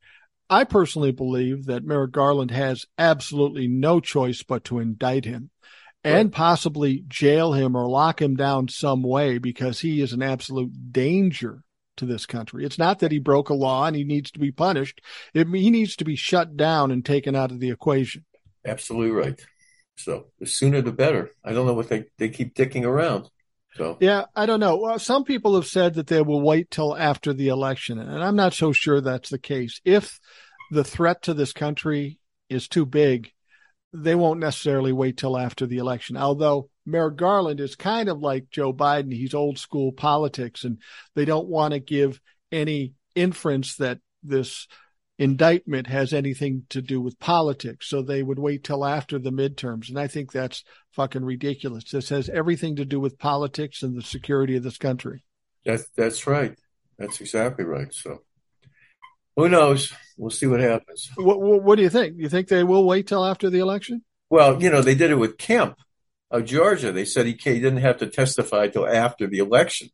[0.51, 5.51] I personally believe that Merrick Garland has absolutely no choice but to indict him
[6.03, 10.93] and possibly jail him or lock him down some way because he is an absolute
[10.93, 11.63] danger
[11.99, 12.65] to this country.
[12.65, 15.01] It's not that he broke a law and he needs to be punished.
[15.35, 18.25] It, he needs to be shut down and taken out of the equation.
[18.67, 19.41] Absolutely right.
[19.97, 21.31] So the sooner the better.
[21.45, 23.29] I don't know what they, they keep dicking around.
[23.75, 24.77] So yeah, I don't know.
[24.77, 28.37] Well, some people have said that they will wait till after the election, and I'm
[28.37, 29.81] not so sure that's the case.
[29.85, 30.19] If
[30.71, 33.31] the threat to this country is too big,
[33.93, 36.17] they won't necessarily wait till after the election.
[36.17, 40.79] Although Merrick Garland is kind of like Joe Biden, he's old school politics, and
[41.15, 42.21] they don't want to give
[42.53, 44.67] any inference that this
[45.21, 47.89] indictment has anything to do with politics.
[47.89, 49.91] So they would wait till after the midterms.
[49.91, 51.85] And I think that's fucking ridiculous.
[51.85, 55.23] This has everything to do with politics and the security of this country.
[55.65, 56.59] That's that's right.
[56.99, 57.93] That's exactly right.
[57.93, 58.23] So
[59.37, 59.93] who knows?
[60.17, 61.11] We'll see what happens.
[61.17, 62.15] What, what, what do you think?
[62.17, 64.03] You think they will wait till after the election?
[64.31, 65.77] Well, you know, they did it with Kemp
[66.31, 66.93] of Georgia.
[66.93, 69.91] They said he, he didn't have to testify till after the election.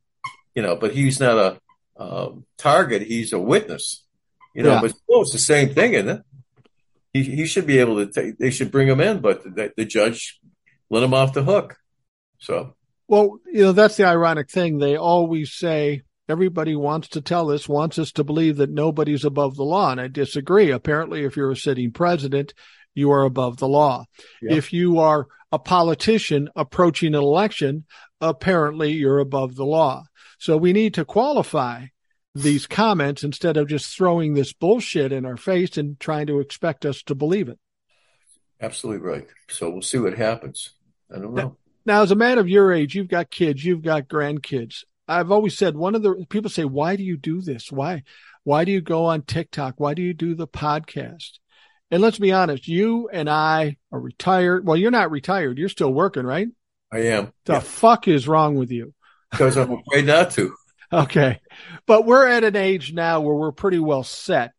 [0.54, 1.60] You know, but he's not a
[2.00, 4.05] um, target; he's a witness.
[4.56, 4.80] You know, yeah.
[4.80, 6.22] but still, it's the same thing, isn't it?
[7.12, 8.10] He, he should be able to.
[8.10, 10.40] Take, they should bring him in, but the, the judge
[10.88, 11.76] let him off the hook.
[12.38, 12.74] So,
[13.06, 14.78] well, you know, that's the ironic thing.
[14.78, 19.56] They always say everybody wants to tell us, wants us to believe that nobody's above
[19.56, 19.92] the law.
[19.92, 20.70] And I disagree.
[20.70, 22.54] Apparently, if you're a sitting president,
[22.94, 24.06] you are above the law.
[24.40, 24.56] Yep.
[24.56, 27.84] If you are a politician approaching an election,
[28.22, 30.04] apparently you're above the law.
[30.38, 31.86] So we need to qualify
[32.42, 36.84] these comments instead of just throwing this bullshit in our face and trying to expect
[36.84, 37.58] us to believe it.
[38.60, 39.26] Absolutely right.
[39.48, 40.70] So we'll see what happens.
[41.14, 41.42] I don't know.
[41.42, 44.84] Now, now, as a man of your age, you've got kids, you've got grandkids.
[45.06, 47.70] I've always said one of the people say, why do you do this?
[47.70, 48.02] Why,
[48.42, 49.74] why do you go on TikTok?
[49.78, 51.38] Why do you do the podcast?
[51.92, 54.66] And let's be honest, you and I are retired.
[54.66, 55.58] Well, you're not retired.
[55.58, 56.48] You're still working, right?
[56.92, 57.32] I am.
[57.44, 57.60] The yeah.
[57.60, 58.92] fuck is wrong with you?
[59.30, 60.52] Because I'm afraid not to.
[60.92, 61.40] Okay.
[61.86, 64.52] But we're at an age now where we're pretty well set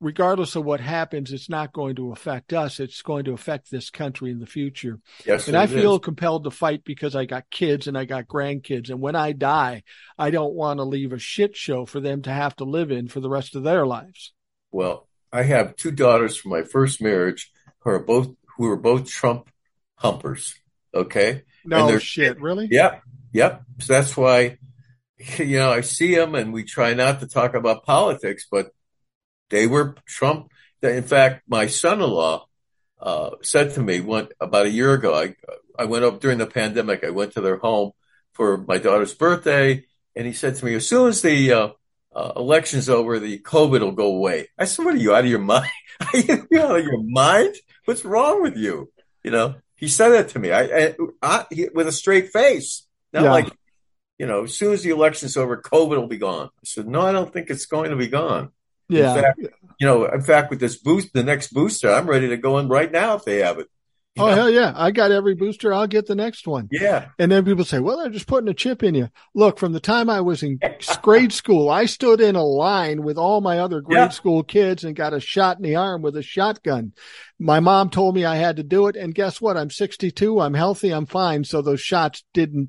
[0.00, 2.80] regardless of what happens, it's not going to affect us.
[2.80, 4.98] It's going to affect this country in the future.
[5.24, 6.00] Yes, and I feel is.
[6.00, 8.90] compelled to fight because I got kids and I got grandkids.
[8.90, 9.82] And when I die,
[10.18, 13.08] I don't want to leave a shit show for them to have to live in
[13.08, 14.32] for the rest of their lives.
[14.72, 19.08] Well, I have two daughters from my first marriage who are both who are both
[19.08, 19.50] Trump
[19.96, 20.54] humpers.
[20.94, 21.42] Okay.
[21.64, 22.68] No shit, really?
[22.70, 23.02] Yep.
[23.32, 23.62] Yep.
[23.80, 24.58] So that's why,
[25.38, 28.70] you know, I see them and we try not to talk about politics, but
[29.50, 30.50] they were Trump.
[30.82, 32.46] In fact, my son-in-law
[33.00, 35.14] uh, said to me one about a year ago.
[35.14, 35.34] I
[35.78, 37.04] I went up during the pandemic.
[37.04, 37.92] I went to their home
[38.32, 41.68] for my daughter's birthday, and he said to me, "As soon as the uh,
[42.14, 45.30] uh, election's over, the COVID will go away." I said, "What are you out of
[45.30, 45.70] your mind?
[46.00, 47.54] are you out of your mind?
[47.84, 48.92] What's wrong with you?"
[49.22, 50.52] You know, he said that to me.
[50.52, 53.30] I, I, I he, with a straight face, not yeah.
[53.30, 53.52] like,
[54.20, 56.48] you know, as soon as the election's over, COVID will be gone.
[56.48, 58.50] I said, "No, I don't think it's going to be gone."
[58.86, 59.14] Yeah.
[59.14, 59.40] In fact,
[59.80, 62.68] you know, in fact, with this boost, the next booster, I'm ready to go in
[62.68, 63.68] right now if they have it.
[64.16, 64.34] You oh know?
[64.34, 64.74] hell yeah!
[64.76, 65.72] I got every booster.
[65.72, 66.68] I'll get the next one.
[66.70, 67.06] Yeah.
[67.18, 69.80] And then people say, "Well, they're just putting a chip in you." Look, from the
[69.80, 70.60] time I was in
[71.00, 74.08] grade school, I stood in a line with all my other grade yeah.
[74.10, 76.92] school kids and got a shot in the arm with a shotgun.
[77.38, 79.56] My mom told me I had to do it, and guess what?
[79.56, 80.40] I'm 62.
[80.40, 80.90] I'm healthy.
[80.90, 81.44] I'm fine.
[81.44, 82.68] So those shots didn't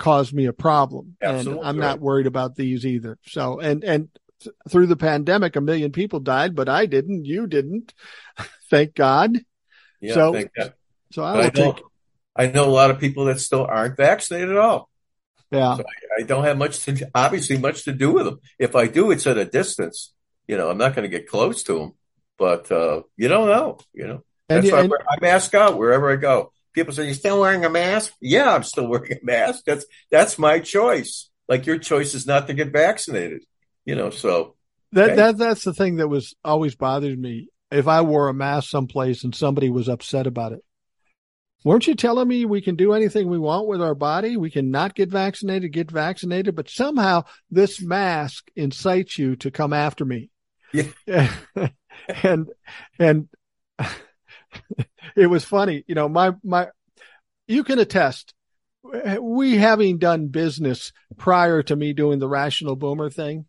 [0.00, 3.18] cause me a problem, Absolutely and I'm not worried about these either.
[3.26, 4.08] So, and and
[4.68, 7.26] through the pandemic, a million people died, but I didn't.
[7.26, 7.94] You didn't.
[8.70, 9.38] Thank God.
[10.00, 10.72] Yeah, so, thank God.
[11.12, 11.76] so I, I know.
[12.34, 14.88] I know a lot of people that still aren't vaccinated at all.
[15.50, 15.76] Yeah.
[15.76, 18.40] So I, I, don't have much to, obviously much to do with them.
[18.58, 20.14] If I do, it's at a distance.
[20.46, 21.92] You know, I'm not going to get close to them,
[22.38, 26.10] but, uh, you don't know, you know, that's and, why and, I mask out wherever
[26.10, 26.52] I go.
[26.72, 28.12] People say, you still wearing a mask?
[28.20, 29.64] Yeah, I'm still wearing a mask.
[29.66, 31.28] That's, that's my choice.
[31.48, 33.42] Like your choice is not to get vaccinated
[33.84, 34.54] you know, so
[34.92, 35.16] that okay.
[35.16, 37.48] that that's the thing that was always bothered me.
[37.70, 40.64] If I wore a mask someplace and somebody was upset about it,
[41.64, 44.36] weren't you telling me we can do anything we want with our body?
[44.36, 49.72] We can not get vaccinated, get vaccinated, but somehow this mask incites you to come
[49.72, 50.30] after me.
[50.72, 51.32] Yeah.
[52.22, 52.48] and
[52.98, 53.28] and
[55.16, 56.68] it was funny, you know, my my
[57.46, 58.34] you can attest
[59.20, 63.44] we having done business prior to me doing the rational boomer thing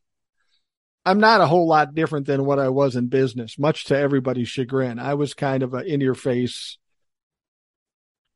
[1.05, 4.49] I'm not a whole lot different than what I was in business, much to everybody's
[4.49, 4.99] chagrin.
[4.99, 6.77] I was kind of a in your face,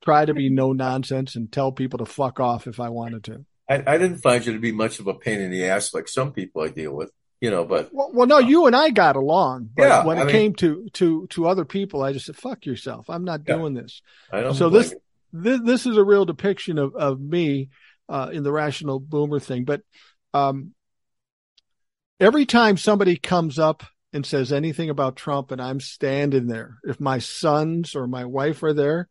[0.03, 3.45] try to be no nonsense and tell people to fuck off if I wanted to.
[3.69, 6.07] I, I, didn't find you to be much of a pain in the ass like
[6.07, 7.11] some people I deal with,
[7.45, 9.69] you know, but well, well no, you and I got along.
[9.75, 12.35] But yeah, when I it mean, came to to to other people, I just said,
[12.35, 13.07] fuck yourself.
[13.07, 14.01] I'm not yeah, doing this.
[14.31, 14.95] so this,
[15.31, 17.69] this this is a real depiction of, of me
[18.09, 19.63] uh, in the rational boomer thing.
[19.63, 19.81] But
[20.33, 20.73] um,
[22.19, 26.99] every time somebody comes up and says anything about Trump and I'm standing there, if
[26.99, 29.07] my sons or my wife are there,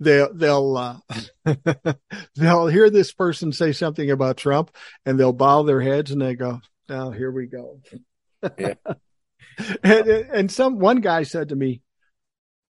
[0.00, 1.54] they'll they'll uh,
[2.36, 4.70] they'll hear this person say something about Trump
[5.06, 7.80] and they'll bow their heads and they go, "Now oh, here we go."
[8.58, 8.74] Yeah.
[9.82, 11.82] and, and some one guy said to me,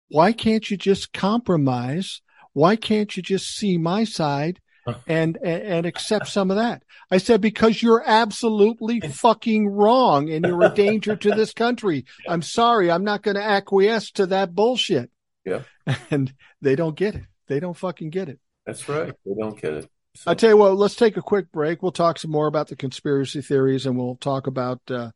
[0.09, 2.23] "Why can't you just compromise?
[2.53, 4.61] Why can't you just see my side
[5.07, 6.83] and, and, and accept some of that.
[7.11, 12.05] I said, because you're absolutely fucking wrong and you're a danger to this country.
[12.29, 12.91] I'm sorry.
[12.91, 15.11] I'm not going to acquiesce to that bullshit.
[15.45, 15.63] Yeah.
[16.11, 17.25] And they don't get it.
[17.47, 18.39] They don't fucking get it.
[18.67, 19.15] That's right.
[19.25, 19.91] They don't get it.
[20.15, 20.31] So.
[20.31, 21.83] I tell you what, let's take a quick break.
[21.83, 25.11] We'll talk some more about the conspiracy theories and we'll talk about, uh,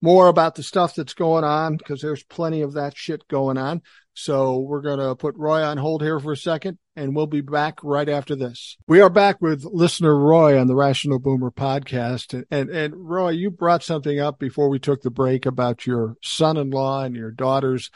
[0.00, 3.82] more about the stuff that's going on because there's plenty of that shit going on.
[4.14, 7.40] So we're going to put Roy on hold here for a second and we'll be
[7.40, 8.76] back right after this.
[8.86, 12.34] We are back with listener Roy on the Rational Boomer podcast.
[12.34, 16.16] And, and, and Roy, you brought something up before we took the break about your
[16.22, 17.90] son-in-law and your daughter's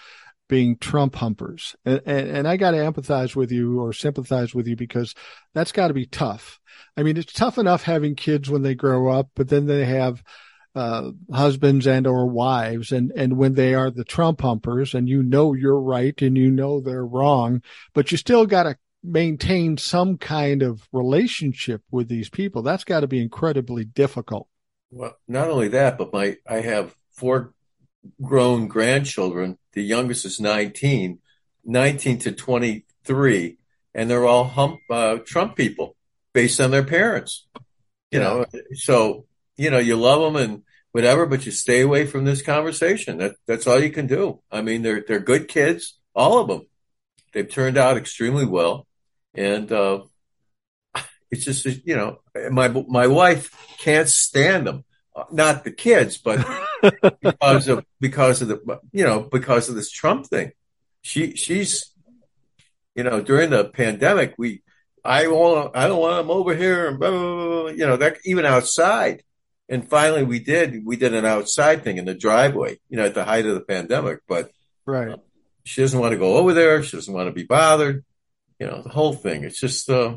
[0.49, 1.76] being Trump humpers.
[1.84, 5.14] And, and, and I got to empathize with you or sympathize with you because
[5.55, 6.61] that's got to be tough.
[6.97, 10.22] I mean, it's tough enough having kids when they grow up, but then they have
[10.76, 15.22] uh, husbands and or wives and and when they are the trump humpers and you
[15.22, 17.62] know you're right and you know they're wrong
[17.94, 23.01] but you still got to maintain some kind of relationship with these people that's got
[23.01, 24.49] to be incredibly difficult
[24.90, 27.55] well not only that but my i have four
[28.22, 31.18] grown grandchildren the youngest is 19
[31.64, 33.59] 19 to 23
[33.94, 35.96] and they're all hump uh, trump people
[36.32, 37.46] based on their parents
[38.11, 38.24] you yeah.
[38.24, 39.26] know so
[39.57, 43.18] you know, you love them and whatever, but you stay away from this conversation.
[43.18, 44.42] That that's all you can do.
[44.50, 46.66] I mean, they're they're good kids, all of them.
[47.32, 48.86] They've turned out extremely well,
[49.34, 50.02] and uh,
[51.30, 54.84] it's just you know, my my wife can't stand them.
[55.32, 56.46] Not the kids, but
[57.22, 60.53] because of because of the you know because of this Trump thing.
[61.03, 61.93] She she's
[62.95, 64.62] you know during the pandemic we
[65.05, 68.18] I want I don't want them over here and blah, blah, blah, you know that
[68.24, 69.22] even outside.
[69.68, 73.14] And finally we did we did an outside thing in the driveway you know at
[73.14, 74.20] the height of the pandemic.
[74.28, 74.51] But
[74.84, 75.11] right.
[75.11, 75.16] uh,
[75.64, 76.82] she doesn't want to go over there.
[76.82, 78.05] She doesn't want to be bothered.
[78.59, 79.45] You know the whole thing.
[79.45, 80.16] It's just uh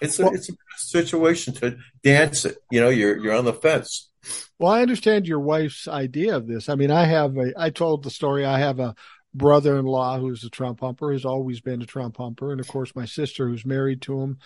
[0.00, 2.58] it's a well, it's a situation to dance it.
[2.70, 4.11] You know you're you're on the fence
[4.58, 8.02] well i understand your wife's idea of this i mean i have a i told
[8.02, 8.94] the story i have a
[9.34, 13.04] brother-in-law who's a trump humper has always been a trump humper and of course my
[13.04, 14.38] sister who's married to him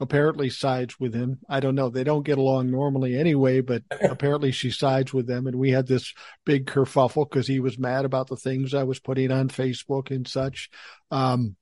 [0.00, 1.38] apparently sides with him.
[1.48, 1.88] I don't know.
[1.88, 5.46] They don't get along normally anyway, but apparently she sides with them.
[5.46, 6.12] And we had this
[6.44, 10.26] big kerfuffle because he was mad about the things I was putting on Facebook and
[10.26, 10.70] such.
[11.10, 11.56] Um,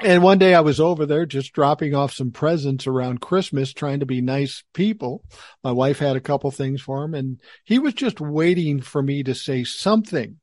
[0.00, 4.00] and one day I was over there just dropping off some presents around Christmas, trying
[4.00, 5.24] to be nice people.
[5.64, 9.22] My wife had a couple things for him and he was just waiting for me
[9.24, 10.38] to say something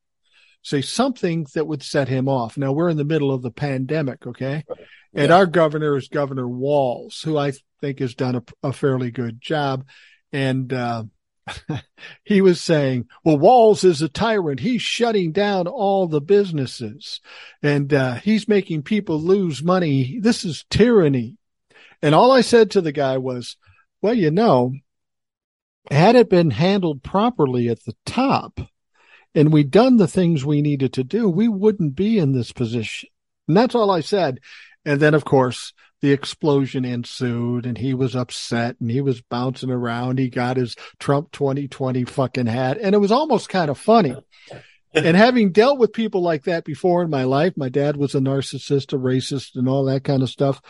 [0.65, 2.57] say something that would set him off.
[2.57, 4.63] Now we're in the middle of the pandemic, okay?
[5.13, 5.35] And yeah.
[5.35, 9.85] our governor is Governor Walz, who I think has done a, a fairly good job.
[10.33, 11.03] And uh,
[12.23, 14.59] he was saying, well, Walz is a tyrant.
[14.59, 17.21] He's shutting down all the businesses
[17.61, 20.19] and uh, he's making people lose money.
[20.19, 21.37] This is tyranny.
[22.01, 23.57] And all I said to the guy was,
[24.01, 24.73] well, you know,
[25.91, 28.59] had it been handled properly at the top,
[29.33, 33.09] and we'd done the things we needed to do, we wouldn't be in this position.
[33.47, 34.39] And that's all I said.
[34.85, 39.71] And then, of course, the explosion ensued and he was upset and he was bouncing
[39.71, 40.19] around.
[40.19, 44.15] He got his Trump 2020 fucking hat and it was almost kind of funny.
[44.93, 48.19] and having dealt with people like that before in my life, my dad was a
[48.19, 50.61] narcissist, a racist and all that kind of stuff.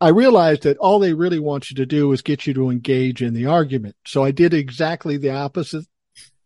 [0.00, 3.22] I realized that all they really want you to do is get you to engage
[3.22, 3.96] in the argument.
[4.04, 5.86] So I did exactly the opposite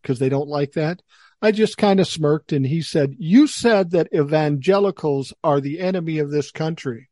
[0.02, 1.00] because they don't like that.
[1.42, 6.18] I just kind of smirked and he said, You said that evangelicals are the enemy
[6.18, 7.08] of this country.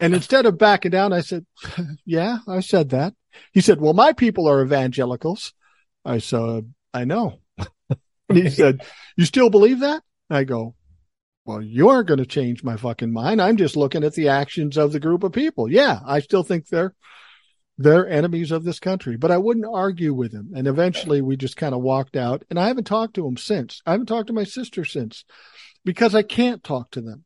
[0.00, 1.46] And instead of backing down, I said,
[2.04, 3.14] Yeah, I said that.
[3.52, 5.52] He said, Well, my people are evangelicals.
[6.04, 7.40] I said, I know.
[7.58, 7.98] and
[8.38, 8.82] he said,
[9.16, 10.02] You still believe that?
[10.30, 10.74] I go,
[11.44, 13.42] Well, you aren't going to change my fucking mind.
[13.42, 15.70] I'm just looking at the actions of the group of people.
[15.70, 16.94] Yeah, I still think they're
[17.76, 19.16] they're enemies of this country.
[19.16, 20.52] But I wouldn't argue with him.
[20.54, 22.44] And eventually we just kind of walked out.
[22.50, 23.80] And I haven't talked to him since.
[23.86, 25.24] I haven't talked to my sister since
[25.82, 27.24] because I can't talk to them.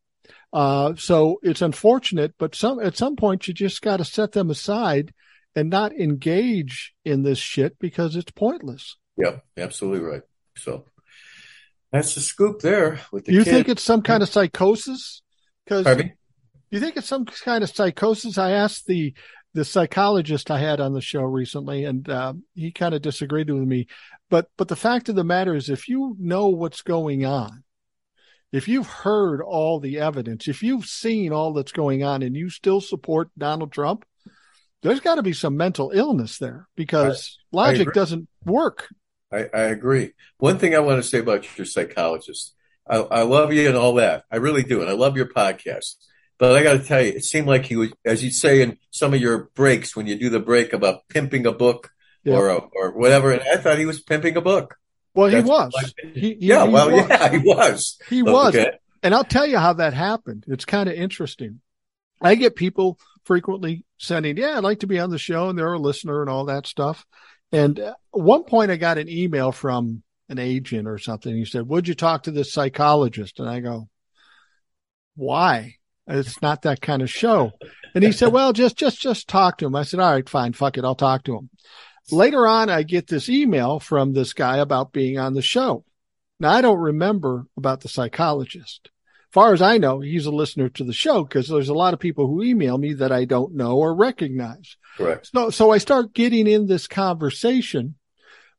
[0.55, 4.51] Uh, so it's unfortunate, but some at some point you just got to set them
[4.51, 5.13] aside
[5.57, 8.97] and not engage in this shit because it's pointless.
[9.17, 10.23] Yeah, absolutely right.
[10.57, 10.85] So
[11.91, 13.01] that's the scoop there.
[13.11, 13.51] With the you kid.
[13.51, 15.23] think it's some kind of psychosis?
[15.65, 15.87] Because
[16.71, 18.39] you think it's some kind of psychosis?
[18.39, 19.13] I asked the
[19.55, 23.63] the psychologist I had on the show recently, and uh, he kind of disagreed with
[23.63, 23.89] me.
[24.31, 27.64] But but the fact of the matter is, if you know what's going on,
[28.55, 32.49] if you've heard all the evidence, if you've seen all that's going on, and you
[32.49, 34.05] still support Donald Trump,
[34.83, 38.89] there's got to be some mental illness there because I, logic I doesn't work.
[39.33, 40.13] I, I, agree.
[40.39, 42.55] One thing I want to say about your psychologist,
[42.89, 44.23] I, I love you and all that.
[44.31, 45.97] I really do, and I love your podcast.
[46.39, 48.79] But I got to tell you, it seemed like he was, as you say in
[48.93, 51.91] some of your breaks when you do the break about pimping a book
[52.27, 53.33] or a, or whatever.
[53.33, 54.77] And I thought he was pimping a book.
[55.15, 55.95] Well, That's he was.
[56.03, 57.09] He, he, yeah, he well, was.
[57.09, 57.99] yeah, he was.
[58.09, 58.57] He was.
[59.03, 60.45] And I'll tell you how that happened.
[60.49, 61.61] It's kind of interesting.
[62.21, 65.73] I get people frequently sending, "Yeah, I'd like to be on the show," and they're
[65.73, 67.05] a listener and all that stuff.
[67.53, 71.35] And at one point, I got an email from an agent or something.
[71.35, 73.89] He said, "Would you talk to this psychologist?" And I go,
[75.15, 77.53] "Why?" It's not that kind of show.
[77.95, 79.75] And he said, well, just, just, just talk to him.
[79.75, 80.53] I said, all right, fine.
[80.53, 80.85] Fuck it.
[80.85, 81.51] I'll talk to him.
[82.11, 85.85] Later on, I get this email from this guy about being on the show.
[86.39, 88.91] Now I don't remember about the psychologist.
[89.33, 92.01] Far as I know, he's a listener to the show because there's a lot of
[92.01, 94.77] people who email me that I don't know or recognize.
[94.97, 95.31] Correct.
[95.35, 97.97] So, so I start getting in this conversation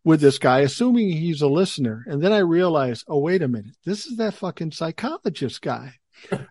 [0.03, 2.03] with this guy, assuming he's a listener.
[2.07, 3.75] And then I realize, oh, wait a minute.
[3.85, 5.93] This is that fucking psychologist guy.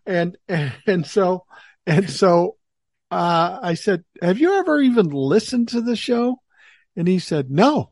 [0.07, 1.45] and, and, and so,
[1.87, 2.57] and so,
[3.11, 6.41] uh, I said, have you ever even listened to the show?
[6.97, 7.91] And he said, no.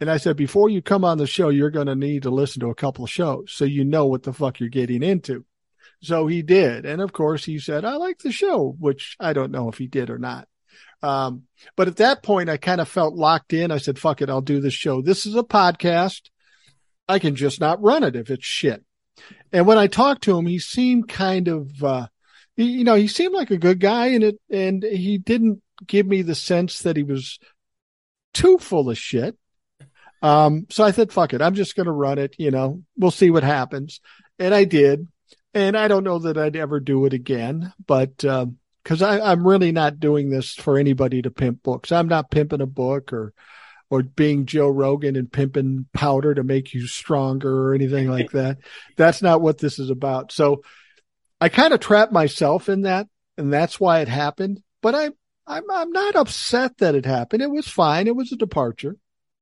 [0.00, 2.60] And I said, before you come on the show, you're going to need to listen
[2.60, 5.44] to a couple of shows so you know what the fuck you're getting into.
[6.02, 6.86] So he did.
[6.86, 9.88] And of course he said, I like the show, which I don't know if he
[9.88, 10.46] did or not.
[11.02, 11.42] Um,
[11.76, 13.70] but at that point, I kind of felt locked in.
[13.70, 14.30] I said, fuck it.
[14.30, 15.02] I'll do this show.
[15.02, 16.30] This is a podcast.
[17.08, 18.84] I can just not run it if it's shit.
[19.52, 22.06] And when I talked to him, he seemed kind of, uh,
[22.56, 26.22] you know, he seemed like a good guy and it, and he didn't give me
[26.22, 27.38] the sense that he was
[28.34, 29.36] too full of shit.
[30.20, 31.42] Um, so I said, fuck it.
[31.42, 32.34] I'm just going to run it.
[32.38, 34.00] You know, we'll see what happens.
[34.38, 35.06] And I did
[35.54, 39.46] and I don't know that I'd ever do it again, but um, because uh, I'm
[39.46, 41.92] really not doing this for anybody to pimp books.
[41.92, 43.32] I'm not pimping a book or
[43.90, 48.58] or being Joe Rogan and pimping powder to make you stronger or anything like that.
[48.96, 50.30] That's not what this is about.
[50.30, 50.62] So
[51.40, 53.08] I kind of trapped myself in that,
[53.38, 54.62] and that's why it happened.
[54.82, 55.10] But I,
[55.48, 57.42] I'm I'm not upset that it happened.
[57.42, 58.06] It was fine.
[58.06, 58.96] It was a departure.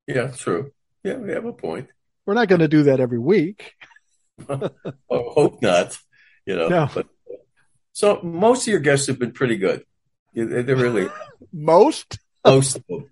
[0.06, 0.72] Yeah, true.
[1.02, 1.88] Yeah, we have a point.
[2.24, 3.74] We're not going to do that every week.
[4.48, 4.70] I
[5.10, 5.98] oh, hope not.
[6.44, 6.68] You know.
[6.68, 6.88] No.
[6.94, 7.06] But,
[7.92, 9.84] so most of your guests have been pretty good.
[10.34, 10.42] They
[10.72, 11.08] are really
[11.52, 12.18] most.
[12.44, 13.10] Most of them.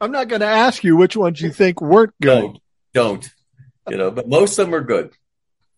[0.00, 2.40] I'm not going to ask you which ones you think weren't good.
[2.40, 2.60] Don't,
[2.94, 3.30] don't.
[3.88, 5.12] You know, but most of them are good.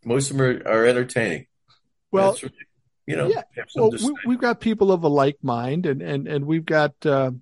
[0.05, 1.47] Most of them are, are entertaining.
[2.11, 2.37] Well,
[3.07, 3.43] you know, yeah.
[3.75, 3.91] Well,
[4.27, 7.33] we, have got people of a like mind, and and and we've got uh,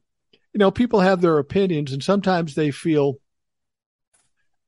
[0.53, 3.19] you know people have their opinions, and sometimes they feel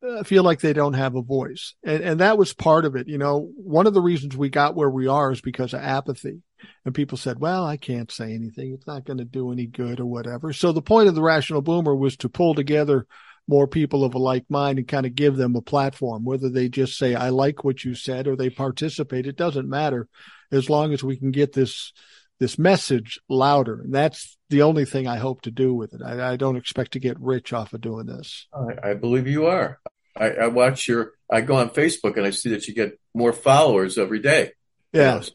[0.06, 1.74] uh, feel like they don't have a voice.
[1.82, 3.08] And, and that was part of it.
[3.08, 6.42] You know, one of the reasons we got where we are is because of apathy.
[6.84, 8.72] And people said, well, I can't say anything.
[8.72, 10.52] It's not going to do any good or whatever.
[10.52, 13.06] So the point of the rational boomer was to pull together
[13.46, 16.68] more people of a like mind and kind of give them a platform, whether they
[16.68, 19.26] just say, I like what you said or they participate.
[19.26, 20.08] It doesn't matter
[20.50, 21.92] as long as we can get this,
[22.40, 23.80] this message louder.
[23.80, 26.00] And that's the only thing I hope to do with it.
[26.04, 28.46] I, I don't expect to get rich off of doing this.
[28.52, 29.78] I, I believe you are.
[30.16, 33.32] I, I, watch your, I go on Facebook and I see that you get more
[33.32, 34.52] followers every day.
[34.92, 35.00] Yeah.
[35.00, 35.32] You know, so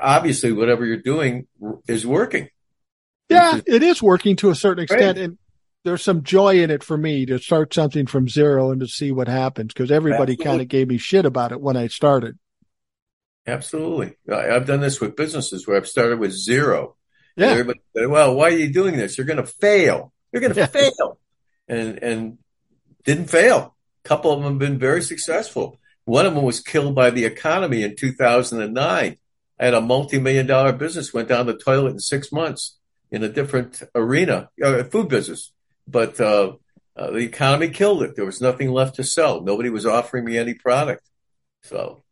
[0.00, 1.46] obviously, whatever you're doing
[1.88, 2.48] is working.
[3.28, 5.18] Yeah, it is working to a certain extent.
[5.18, 5.38] And
[5.84, 9.12] there's some joy in it for me to start something from zero and to see
[9.12, 12.38] what happens because everybody kind of gave me shit about it when I started.
[13.46, 14.16] Absolutely.
[14.32, 16.96] I've done this with businesses where I've started with zero.
[17.36, 17.48] Yeah.
[17.48, 19.16] everybody said, well, why are you doing this?
[19.16, 20.12] You're going to fail.
[20.32, 20.66] You're going to yeah.
[20.66, 21.18] fail.
[21.68, 22.38] And, and
[23.04, 25.78] didn't fail A couple of them have been very successful.
[26.04, 29.16] One of them was killed by the economy in 2009.
[29.58, 32.78] I had a multi-million dollar business went down the toilet in six months
[33.10, 35.52] in a different arena, uh, food business.
[35.88, 36.54] But uh,
[36.96, 38.16] uh, the economy killed it.
[38.16, 39.40] There was nothing left to sell.
[39.40, 41.08] Nobody was offering me any product.
[41.62, 42.02] So,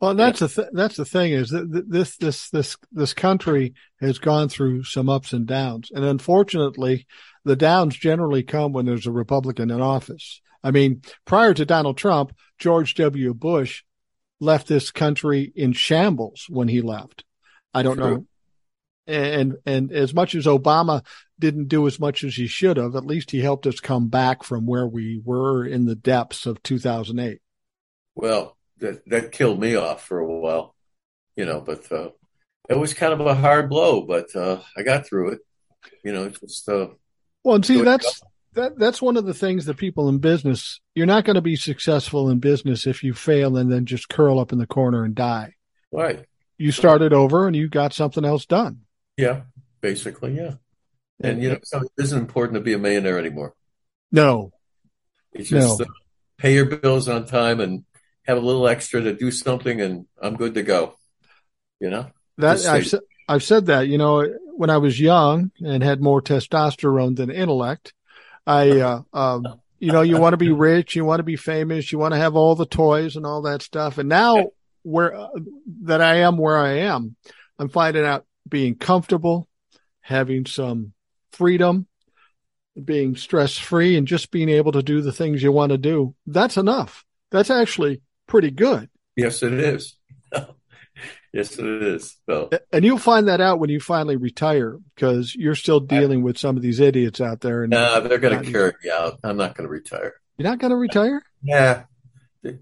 [0.00, 0.46] well, that's yeah.
[0.46, 4.84] the th- that's the thing is that this this this this country has gone through
[4.84, 7.06] some ups and downs, and unfortunately,
[7.44, 10.42] the downs generally come when there's a Republican in office.
[10.62, 13.32] I mean, prior to Donald Trump, George W.
[13.32, 13.84] Bush
[14.40, 17.24] left this country in shambles when he left.
[17.72, 18.10] I don't True.
[18.10, 18.26] know.
[19.06, 21.06] And and as much as Obama
[21.38, 24.42] didn't do as much as he should have, at least he helped us come back
[24.42, 27.40] from where we were in the depths of 2008.
[28.14, 30.74] Well, that that killed me off for a while,
[31.36, 31.60] you know.
[31.60, 32.10] But uh,
[32.68, 35.38] it was kind of a hard blow, but uh, I got through it.
[36.04, 36.88] You know, it's just uh,
[37.44, 38.22] well, and see that's
[38.56, 41.54] that that's one of the things that people in business you're not going to be
[41.54, 45.14] successful in business if you fail and then just curl up in the corner and
[45.14, 45.54] die
[45.92, 46.24] right
[46.58, 48.80] you started over and you got something else done
[49.16, 49.42] yeah
[49.80, 50.54] basically yeah
[51.20, 53.54] and you know so it isn't important to be a millionaire anymore
[54.10, 54.50] no
[55.32, 55.84] it's just no.
[55.84, 55.88] uh,
[56.38, 57.84] pay your bills on time and
[58.26, 60.94] have a little extra to do something and i'm good to go
[61.80, 62.92] you know that I've,
[63.28, 67.92] I've said that you know when i was young and had more testosterone than intellect
[68.46, 71.92] I, uh, um, you know, you want to be rich, you want to be famous,
[71.92, 73.98] you want to have all the toys and all that stuff.
[73.98, 74.50] And now
[74.82, 75.28] where uh,
[75.82, 77.16] that I am where I am,
[77.58, 79.48] I'm finding out being comfortable,
[80.00, 80.92] having some
[81.32, 81.86] freedom,
[82.82, 86.14] being stress free and just being able to do the things you want to do.
[86.26, 87.04] That's enough.
[87.30, 88.88] That's actually pretty good.
[89.16, 89.96] Yes, it is.
[91.36, 92.16] Yes, it is.
[92.24, 92.48] So.
[92.72, 96.56] And you'll find that out when you finally retire because you're still dealing with some
[96.56, 97.62] of these idiots out there.
[97.62, 99.18] And nah, they're going to carry me out.
[99.22, 100.14] I'm not going to retire.
[100.38, 101.22] You're not going to retire?
[101.42, 101.82] Yeah.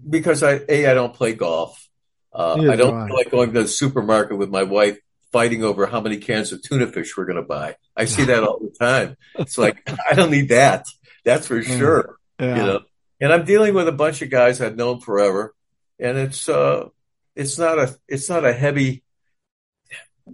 [0.09, 1.87] because I a I don't play golf.
[2.33, 4.97] Uh, I don't do like going to the supermarket with my wife
[5.31, 7.77] fighting over how many cans of tuna fish we're going to buy.
[7.95, 9.15] I see that all the time.
[9.35, 10.85] It's like I don't need that.
[11.23, 11.77] That's for mm.
[11.77, 12.17] sure.
[12.39, 12.57] Yeah.
[12.57, 12.79] You know,
[13.19, 15.53] and I'm dealing with a bunch of guys I've known forever,
[15.99, 16.89] and it's uh,
[17.35, 19.03] it's not a it's not a heavy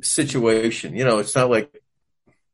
[0.02, 0.96] situation.
[0.96, 1.82] You know, it's not like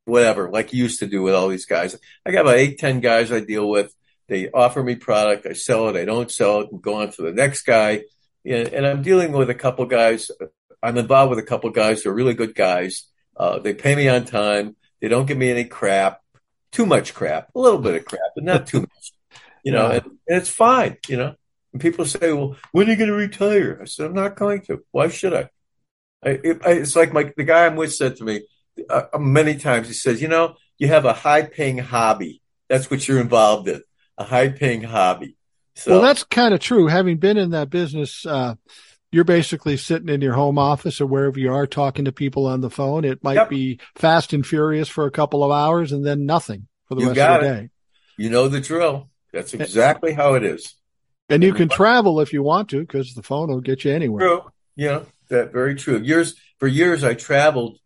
[0.05, 1.95] whatever like you used to do with all these guys.
[2.25, 3.93] I got about eight ten guys I deal with.
[4.27, 7.21] They offer me product, I sell it, I don't sell it, and go on to
[7.21, 8.03] the next guy.
[8.45, 10.29] And, and I'm dealing with a couple guys.
[10.83, 13.03] I'm involved with a couple guys who are really good guys.
[13.37, 14.75] Uh, they pay me on time.
[15.01, 16.21] They don't give me any crap,
[16.71, 19.06] too much crap, a little bit of crap, but not too much.
[19.67, 19.95] You know, yeah.
[19.95, 20.95] and, and it's fine.
[21.09, 21.35] You know,
[21.73, 24.61] and people say, "Well, when are you going to retire?" I said, "I'm not going
[24.61, 24.81] to.
[24.91, 25.49] Why should I?"
[26.23, 28.43] I, it, I it's like my the guy I'm with said to me
[28.89, 29.89] uh, many times.
[29.89, 32.41] He says, "You know, you have a high-paying hobby.
[32.69, 33.81] That's what you're involved in
[34.17, 35.35] a high paying hobby.
[35.75, 36.87] So, well, that's kind of true.
[36.87, 38.55] Having been in that business, uh,
[39.11, 42.61] you're basically sitting in your home office or wherever you are talking to people on
[42.61, 43.03] the phone.
[43.03, 43.49] It might yep.
[43.49, 47.07] be fast and furious for a couple of hours and then nothing for the you
[47.09, 47.69] rest of the day.
[48.17, 49.09] You know the drill.
[49.33, 50.75] That's exactly how it is.
[51.29, 54.27] And you can travel if you want to because the phone will get you anywhere.
[54.27, 54.51] True.
[54.75, 55.99] Yeah, that very true.
[55.99, 57.79] Years for years I traveled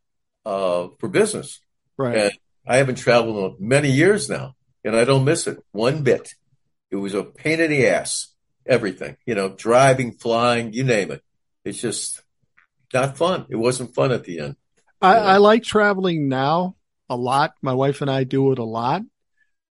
[0.46, 1.60] uh, for business.
[1.98, 2.18] Right.
[2.18, 2.32] And
[2.68, 6.34] I haven't traveled in many years now and I don't miss it one bit.
[6.90, 8.28] It was a pain in the ass.
[8.66, 11.24] Everything, you know, driving, flying, you name it.
[11.66, 12.22] It's just
[12.94, 13.48] not fun.
[13.50, 14.56] It wasn't fun at the end.
[15.02, 16.76] I, I like traveling now
[17.10, 17.56] a lot.
[17.64, 19.02] My wife and I do it a lot.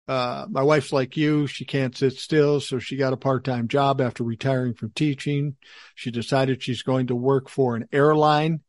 [0.07, 1.47] Uh, my wife's like you.
[1.47, 2.59] She can't sit still.
[2.61, 5.55] So she got a part-time job after retiring from teaching.
[5.95, 8.61] She decided she's going to work for an airline,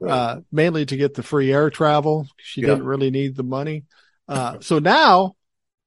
[0.00, 0.12] right.
[0.12, 2.26] uh, mainly to get the free air travel.
[2.38, 2.68] She yeah.
[2.68, 3.84] didn't really need the money.
[4.28, 5.36] Uh, so now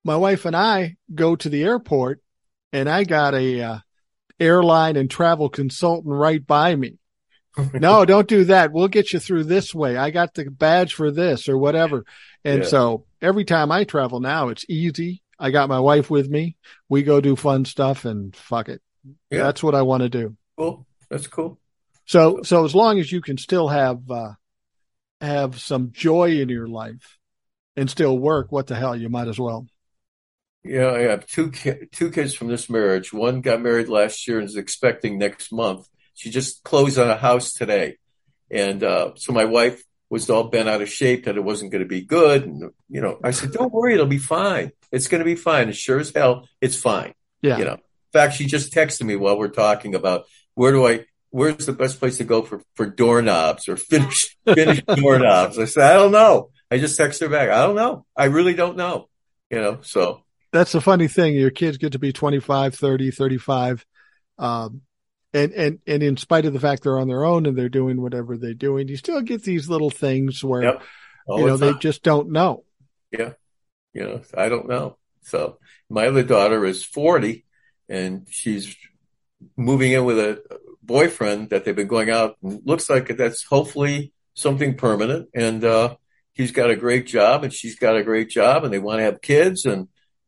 [0.04, 2.22] my wife and I go to the airport
[2.72, 3.80] and I got a uh,
[4.40, 6.98] airline and travel consultant right by me.
[7.74, 8.72] no, don't do that.
[8.72, 9.96] We'll get you through this way.
[9.96, 12.06] I got the badge for this or whatever.
[12.44, 12.70] And yeah.
[12.70, 15.24] so every time I travel now, it's easy.
[15.40, 16.58] I got my wife with me.
[16.90, 18.82] We go do fun stuff and fuck it.
[19.32, 19.44] Yeah.
[19.44, 20.38] That's what I want to do.
[20.58, 20.86] Cool.
[21.10, 21.60] That's cool.
[22.06, 24.34] So, so as long as you can still have, uh,
[25.22, 27.18] have some joy in your life
[27.76, 29.66] and still work, what the hell, you might as well.
[30.64, 33.12] Yeah, I have two ki- two kids from this marriage.
[33.12, 35.88] One got married last year and is expecting next month.
[36.14, 37.98] She just closed on a house today,
[38.50, 39.84] and uh, so my wife
[40.14, 42.46] was all bent out of shape that it wasn't going to be good.
[42.46, 44.72] And you know, I said, "Don't worry, it'll be fine.
[44.92, 45.70] It's going to be fine.
[45.70, 47.58] As sure as hell, it's fine." Yeah.
[47.58, 47.74] You know.
[47.74, 51.74] In fact, she just texted me while we're talking about where do I where's the
[51.74, 55.58] best place to go for, for doorknobs or finish finish doorknobs.
[55.58, 56.52] I said, I don't know.
[56.70, 57.50] I just texted her back.
[57.50, 58.06] I don't know.
[58.16, 59.10] I really don't know.
[59.50, 61.34] You know, so that's the funny thing.
[61.34, 63.86] Your kids get to be 25, 30, 35.
[64.38, 64.82] Um,
[65.34, 68.02] and, and, and in spite of the fact they're on their own and they're doing
[68.02, 70.84] whatever they're doing, you still get these little things where, yep.
[71.28, 72.64] you know, they just don't know.
[73.12, 73.34] Yeah.
[73.94, 74.98] You know, I don't know.
[75.24, 75.58] So
[75.90, 77.46] my other daughter is 40
[77.90, 78.76] and she's
[79.58, 84.14] moving in with a boyfriend that they've been going out and looks like that's hopefully
[84.36, 85.30] something permanent.
[85.34, 85.96] And, uh,
[86.34, 89.04] he's got a great job and she's got a great job and they want to
[89.04, 89.88] have kids and,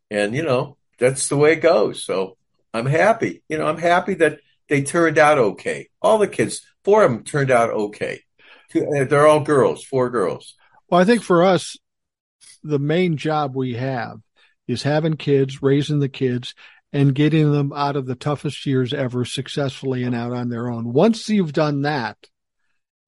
[0.09, 2.03] and, you know, that's the way it goes.
[2.03, 2.37] So
[2.73, 3.43] I'm happy.
[3.49, 4.39] You know, I'm happy that
[4.69, 5.89] they turned out okay.
[6.01, 8.21] All the kids, four of them turned out okay.
[8.75, 10.55] Uh, they're all girls, four girls.
[10.89, 11.77] Well, I think for us,
[12.63, 14.17] the main job we have
[14.67, 16.55] is having kids, raising the kids,
[16.91, 20.91] and getting them out of the toughest years ever successfully and out on their own.
[20.91, 22.17] Once you've done that,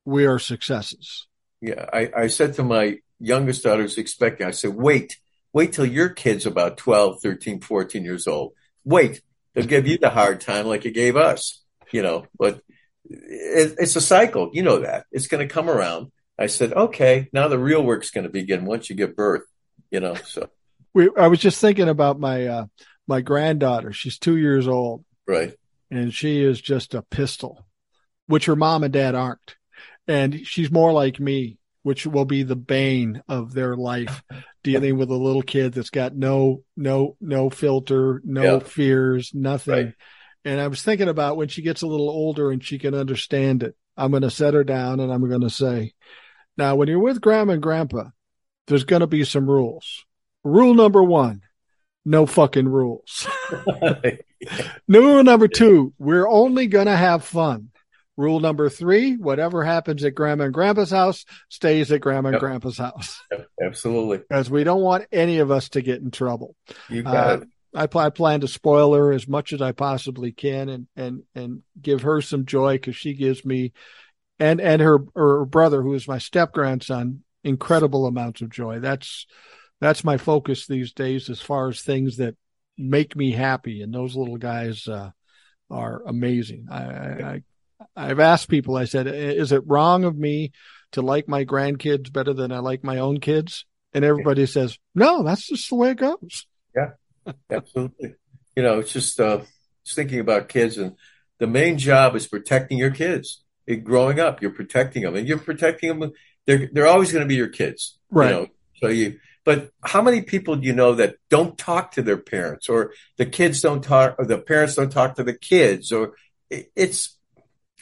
[0.06, 1.28] we are successes.
[1.62, 1.86] Yeah.
[1.92, 5.18] I, I said to my youngest daughter who's expecting, I said, wait,
[5.58, 8.54] Wait till your kid's about 12, 13, 14 years old.
[8.84, 9.22] Wait,
[9.58, 12.62] they'll give you the hard time like it gave us, you know, but
[13.06, 14.52] it, it's a cycle.
[14.54, 16.12] You know that it's going to come around.
[16.38, 19.42] I said, okay, now the real work's going to begin once you give birth,
[19.90, 20.50] you know, so.
[20.94, 22.66] We, I was just thinking about my, uh,
[23.08, 23.92] my granddaughter.
[23.94, 25.04] She's two years old.
[25.28, 25.56] Right.
[25.90, 27.66] And she is just a pistol,
[28.28, 29.56] which her mom and dad aren't.
[30.08, 31.57] And she's more like me
[31.88, 34.22] which will be the bane of their life
[34.64, 38.60] dealing with a little kid that's got no no no filter no yeah.
[38.60, 39.74] fears nothing.
[39.74, 39.94] Right.
[40.44, 43.64] and i was thinking about when she gets a little older and she can understand
[43.64, 43.74] it.
[43.96, 45.94] I'm going to set her down and i'm going to say
[46.58, 48.10] now when you're with grandma and grandpa
[48.68, 50.04] there's going to be some rules.
[50.44, 51.42] Rule number one
[52.04, 53.28] no fucking rules.
[54.90, 57.70] Rule number two we're only going to have fun
[58.18, 62.34] Rule number three, whatever happens at grandma and grandpa's house stays at grandma yep.
[62.34, 63.22] and grandpa's house.
[63.32, 64.18] Yep, absolutely.
[64.18, 66.56] Because we don't want any of us to get in trouble.
[66.90, 67.48] You got uh, it.
[67.96, 71.62] I, I plan to spoil her as much as I possibly can and, and, and
[71.80, 73.74] give her some joy because she gives me
[74.40, 78.80] and, and her, her brother, who is my step grandson, incredible amounts of joy.
[78.80, 79.28] That's,
[79.80, 82.36] that's my focus these days as far as things that
[82.80, 83.84] make me happy.
[83.84, 85.12] And those little guys, uh,
[85.70, 86.68] are amazing.
[86.72, 87.44] I, I,
[87.96, 90.52] I've asked people, I said, is it wrong of me
[90.94, 93.66] to like my grandkids better than I like my own kids?
[93.94, 96.46] And everybody says, no, that's just the way it goes.
[96.76, 96.92] Yeah,
[97.50, 98.16] absolutely.
[98.56, 99.42] you know, it's just, uh,
[99.84, 100.96] just thinking about kids and
[101.40, 103.44] the main job is protecting your kids.
[103.68, 106.12] It, growing up, you're protecting them and you're protecting them.
[106.46, 108.00] They're, they're always going to be your kids.
[108.10, 108.30] Right.
[108.30, 108.48] You know?
[108.82, 112.68] So you, but how many people do you know that don't talk to their parents
[112.70, 116.16] or the kids don't talk or the parents don't talk to the kids or
[116.50, 117.17] it's,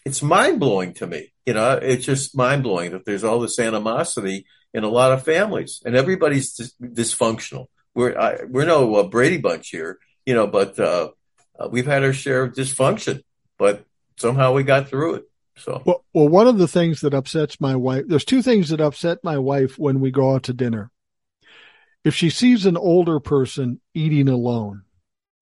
[0.05, 1.33] it's mind blowing to me.
[1.45, 5.23] You know, it's just mind blowing that there's all this animosity in a lot of
[5.23, 7.67] families, and everybody's dis- dysfunctional.
[7.93, 11.09] We're I, we're no uh, Brady Bunch here, you know, but uh,
[11.59, 13.23] uh, we've had our share of dysfunction,
[13.57, 13.85] but
[14.17, 15.23] somehow we got through it.
[15.57, 18.81] So, well, well, one of the things that upsets my wife, there's two things that
[18.81, 20.91] upset my wife when we go out to dinner.
[22.03, 24.83] If she sees an older person eating alone,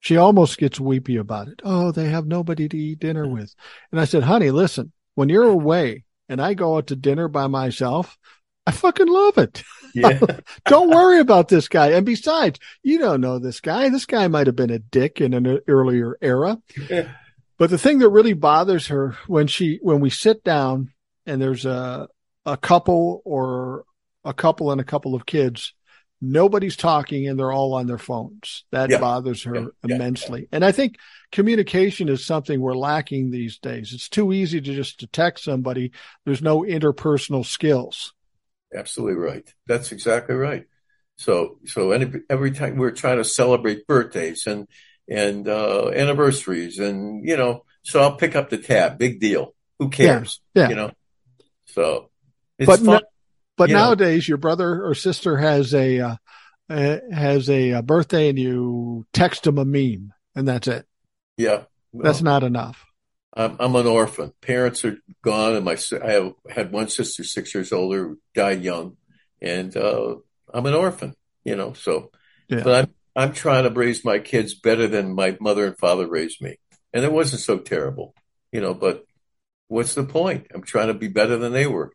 [0.04, 1.62] she almost gets weepy about it.
[1.64, 3.56] Oh, they have nobody to eat dinner with.
[3.90, 7.48] And I said, honey, listen, when you're away and I go out to dinner by
[7.48, 8.18] myself,
[8.68, 9.64] I fucking love it.
[9.96, 10.20] Yeah.
[10.66, 11.92] don't worry about this guy.
[11.92, 13.90] And besides, you don't know this guy.
[13.90, 16.60] This guy might have been a dick in an earlier era.
[17.60, 20.92] but the thing that really bothers her when she, when we sit down
[21.28, 22.08] and there's a,
[22.44, 23.86] a couple or
[24.26, 25.76] a couple and a couple of kids,
[26.24, 28.64] nobody's talking and they're all on their phones.
[28.72, 29.00] That yeah.
[29.00, 29.68] bothers her yeah.
[29.84, 30.42] immensely.
[30.42, 30.48] Yeah.
[30.54, 30.96] And I think
[31.32, 33.92] communication is something we're lacking these days.
[33.94, 35.92] It's too easy to just to text somebody.
[36.26, 38.14] There's no interpersonal skills.
[38.74, 39.54] Absolutely right.
[39.68, 40.66] That's exactly right.
[41.18, 44.68] So, so any, every time we're trying to celebrate birthdays and,
[45.10, 48.98] and, uh, anniversaries and, you know, so I'll pick up the tab.
[48.98, 49.54] Big deal.
[49.80, 50.40] Who cares?
[50.56, 50.70] Yeah.
[50.70, 50.92] You know,
[51.66, 52.10] so
[52.58, 52.86] it's but fun.
[52.86, 53.02] No,
[53.58, 56.16] but you nowadays, your brother or sister has a uh,
[56.70, 60.86] uh, has a, a, birthday, and you text them a meme, and that's it.
[61.38, 62.86] Yeah, well, that's not enough.
[63.36, 64.34] I'm, I'm an orphan.
[64.42, 68.98] Parents are gone, and my I have, had one sister six years older, died young,
[69.42, 70.16] and uh,
[70.54, 71.16] I'm an orphan.
[71.44, 72.12] You know, so
[72.48, 72.64] yeah.
[72.64, 76.42] but I'm I'm trying to raise my kids better than my mother and father raised
[76.42, 76.58] me,
[76.94, 78.16] and it wasn't so terrible,
[78.52, 78.74] you know.
[78.74, 79.06] But
[79.68, 80.48] what's the point?
[80.54, 81.92] I'm trying to be better than they were.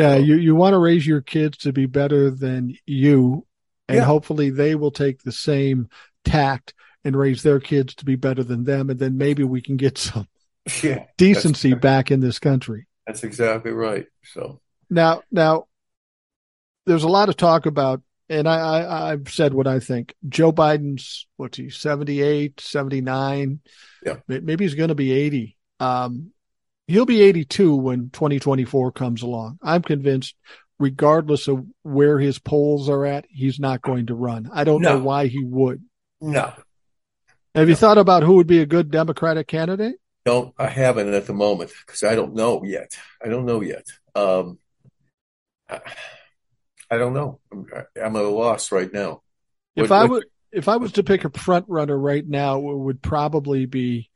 [0.00, 3.46] Yeah, you, you want to raise your kids to be better than you,
[3.88, 4.04] and yeah.
[4.04, 5.88] hopefully they will take the same
[6.24, 6.74] tact
[7.04, 9.98] and raise their kids to be better than them, and then maybe we can get
[9.98, 10.28] some
[10.82, 12.86] yeah, decency back in this country.
[13.06, 14.06] That's exactly right.
[14.24, 15.66] So now, now,
[16.86, 20.14] there's a lot of talk about, and I, I I've said what I think.
[20.28, 23.60] Joe Biden's what's he 78, 79.
[24.04, 25.56] Yeah, maybe he's going to be 80.
[25.78, 26.32] Um,
[26.90, 29.58] he'll be 82 when 2024 comes along.
[29.62, 30.34] I'm convinced,
[30.78, 34.50] regardless of where his polls are at, he's not going to run.
[34.52, 34.98] I don't no.
[34.98, 35.82] know why he would.
[36.20, 36.40] No.
[36.42, 36.64] Have
[37.54, 37.62] no.
[37.62, 39.96] you thought about who would be a good Democratic candidate?
[40.26, 42.98] No, I haven't at the moment because I don't know yet.
[43.24, 43.86] I don't know yet.
[44.14, 44.58] Um,
[45.68, 45.80] I,
[46.90, 47.40] I, don't know.
[47.52, 47.66] I'm,
[47.96, 49.22] I'm, at a loss right now.
[49.76, 52.76] If what, I would, if I was to pick a front runner right now, it
[52.76, 54.10] would probably be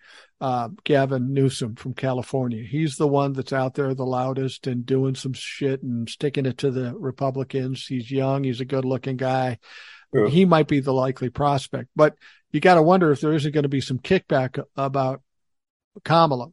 [0.44, 2.62] uh, Gavin Newsom from California.
[2.62, 6.58] He's the one that's out there the loudest and doing some shit and sticking it
[6.58, 7.86] to the Republicans.
[7.86, 8.44] He's young.
[8.44, 9.58] He's a good looking guy.
[10.12, 10.28] Yeah.
[10.28, 12.16] He might be the likely prospect, but
[12.52, 15.22] you got to wonder if there isn't going to be some kickback about
[16.04, 16.48] Kamala.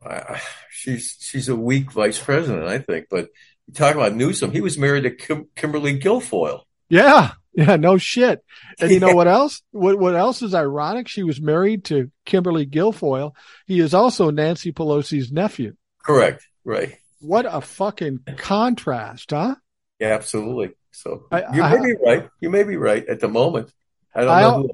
[0.00, 0.38] Uh,
[0.70, 3.06] she's she's a weak vice president, I think.
[3.10, 3.30] But
[3.66, 4.52] you talk about Newsom.
[4.52, 6.62] He was married to Kim- Kimberly Guilfoyle.
[6.88, 8.44] Yeah, yeah, no shit.
[8.80, 9.62] And you know what else?
[9.72, 11.08] What what else is ironic?
[11.08, 13.32] She was married to Kimberly Guilfoyle.
[13.66, 15.74] He is also Nancy Pelosi's nephew.
[16.04, 16.46] Correct.
[16.64, 16.96] Right.
[17.20, 19.56] What a fucking contrast, huh?
[19.98, 20.74] Yeah, absolutely.
[20.92, 22.28] So I, you may I, be right.
[22.40, 23.72] You may be right at the moment.
[24.14, 24.68] I don't I, know.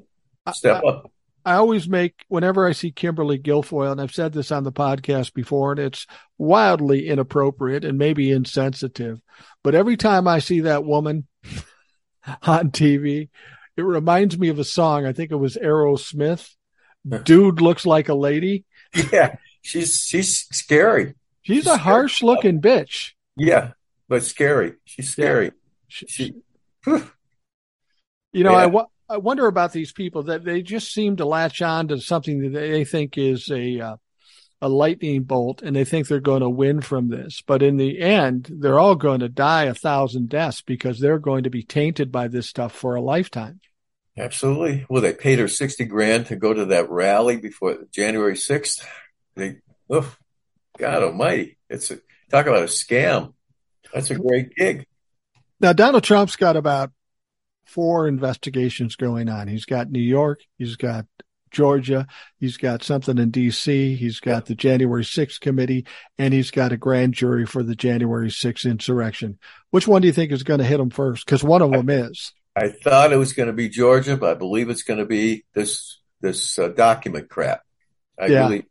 [0.53, 1.11] step up.
[1.45, 5.33] I always make whenever I see Kimberly Guilfoyle, and I've said this on the podcast
[5.33, 6.07] before, and it's
[6.39, 9.21] wildly inappropriate and maybe insensitive.
[9.63, 11.27] But every time I see that woman
[12.43, 13.29] on TV.
[13.77, 15.05] It reminds me of a song.
[15.05, 16.49] I think it was Aerosmith.
[17.23, 18.65] Dude looks like a lady.
[19.11, 21.13] Yeah, she's she's scary.
[21.41, 23.11] She's, she's a harsh looking bitch.
[23.35, 23.73] Yeah,
[24.07, 24.73] but scary.
[24.85, 25.45] She's scary.
[25.45, 25.51] Yeah.
[25.87, 26.33] She, she
[28.33, 28.57] you know, yeah.
[28.57, 31.99] I, w- I wonder about these people that they just seem to latch on to
[31.99, 33.95] something that they think is a uh,
[34.61, 37.41] a lightning bolt and they think they're going to win from this.
[37.45, 41.43] But in the end, they're all going to die a thousand deaths because they're going
[41.43, 43.59] to be tainted by this stuff for a lifetime.
[44.17, 44.85] Absolutely.
[44.89, 48.85] Well, they paid her 60 grand to go to that rally before January 6th.
[49.35, 49.57] They,
[49.89, 50.15] oh,
[50.77, 51.57] God almighty.
[51.69, 51.99] It's a,
[52.31, 53.33] talk about a scam.
[53.93, 54.85] That's a great gig.
[55.59, 56.91] Now, Donald Trump's got about
[57.65, 59.47] four investigations going on.
[59.47, 61.05] He's got New York, he's got
[61.55, 62.05] Georgia,
[62.37, 65.85] he's got something in DC, he's got the January 6th committee,
[66.17, 69.39] and he's got a grand jury for the January 6th insurrection.
[69.71, 71.25] Which one do you think is going to hit him first?
[71.25, 72.33] Because one of them is.
[72.57, 75.45] I thought it was going to be Georgia, but I believe it's going to be
[75.53, 77.61] this this uh, document crap.
[78.19, 78.39] I yeah.
[78.41, 78.65] really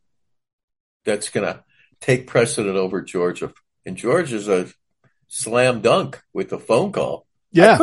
[1.04, 1.64] that's going to
[2.00, 3.52] take precedent over Georgia,
[3.86, 4.68] and Georgia's a
[5.28, 7.26] slam dunk with the phone call.
[7.54, 7.78] Yeah.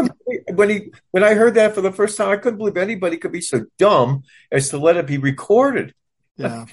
[0.53, 3.31] When he when I heard that for the first time, I couldn't believe anybody could
[3.31, 5.93] be so dumb as to let it be recorded.
[6.35, 6.65] Yeah.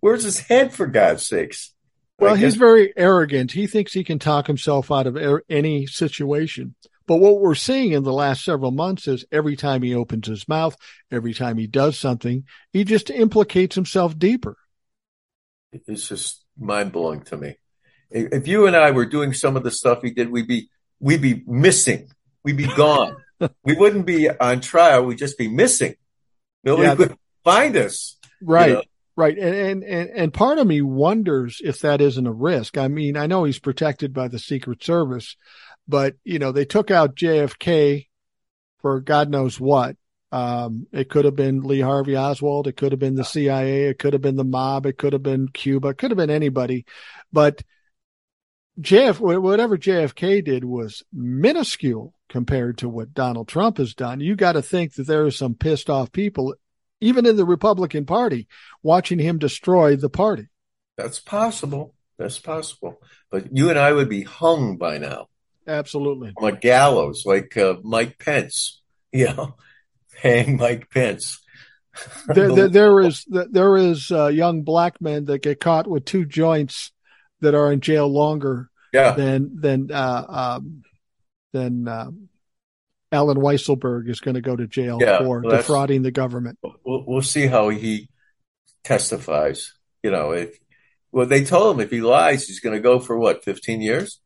[0.00, 1.72] Where's his head, for God's sakes?
[2.18, 3.52] Well, he's very arrogant.
[3.52, 6.74] He thinks he can talk himself out of er, any situation.
[7.06, 10.46] But what we're seeing in the last several months is every time he opens his
[10.46, 10.76] mouth,
[11.10, 14.56] every time he does something, he just implicates himself deeper.
[15.72, 17.56] It's just mind blowing to me.
[18.10, 20.68] If you and I were doing some of the stuff he did, we'd be
[21.04, 22.10] we'd be missing.
[22.42, 23.16] We'd be gone.
[23.62, 25.04] we wouldn't be on trial.
[25.04, 25.96] We'd just be missing.
[26.64, 28.16] Nobody yeah, could find us.
[28.42, 28.68] Right.
[28.68, 28.82] You know?
[29.16, 29.38] Right.
[29.38, 32.78] And, and, and part of me wonders if that isn't a risk.
[32.78, 35.36] I mean, I know he's protected by the Secret Service,
[35.86, 38.06] but you know, they took out JFK
[38.80, 39.96] for God knows what.
[40.32, 42.66] Um, it could have been Lee Harvey Oswald.
[42.66, 43.84] It could have been the CIA.
[43.84, 44.84] It could have been the mob.
[44.84, 45.88] It could have been Cuba.
[45.88, 46.86] It could have been anybody,
[47.32, 47.62] but
[48.80, 54.20] JF, whatever JFK did was minuscule compared to what Donald Trump has done.
[54.20, 56.54] You got to think that there are some pissed off people,
[57.00, 58.48] even in the Republican Party,
[58.82, 60.48] watching him destroy the party.
[60.96, 61.94] That's possible.
[62.18, 63.00] That's possible.
[63.30, 65.28] But you and I would be hung by now.
[65.66, 66.32] Absolutely.
[66.42, 68.80] A gallows, like uh, Mike Pence.
[69.14, 69.54] You know,
[70.20, 71.38] hang Mike Pence.
[72.26, 76.24] there, there, there is there is uh, young black men that get caught with two
[76.24, 76.90] joints
[77.44, 79.12] that are in jail longer yeah.
[79.12, 80.82] than than uh, um,
[81.52, 82.10] than uh,
[83.12, 86.58] Allen Weisselberg is going to go to jail yeah, for well, defrauding the government.
[86.62, 88.08] We'll, we'll see how he
[88.82, 89.72] testifies.
[90.02, 90.58] You know, if
[91.12, 94.20] well, they told him if he lies, he's going to go for what, fifteen years?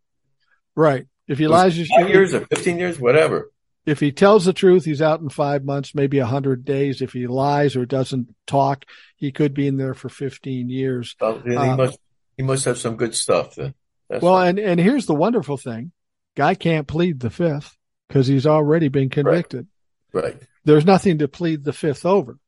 [0.74, 1.06] Right.
[1.26, 3.50] If he lies, five years or fifteen years, whatever.
[3.84, 7.00] If he tells the truth, he's out in five months, maybe a hundred days.
[7.00, 8.84] If he lies or doesn't talk,
[9.16, 11.16] he could be in there for fifteen years.
[11.20, 11.98] Well, he uh, must
[12.38, 13.74] he must have some good stuff then.
[14.08, 15.92] That's well, and, and here's the wonderful thing.
[16.36, 17.76] Guy can't plead the fifth
[18.06, 19.66] because he's already been convicted.
[20.12, 20.24] Right.
[20.24, 20.42] right.
[20.64, 22.38] There's nothing to plead the fifth over.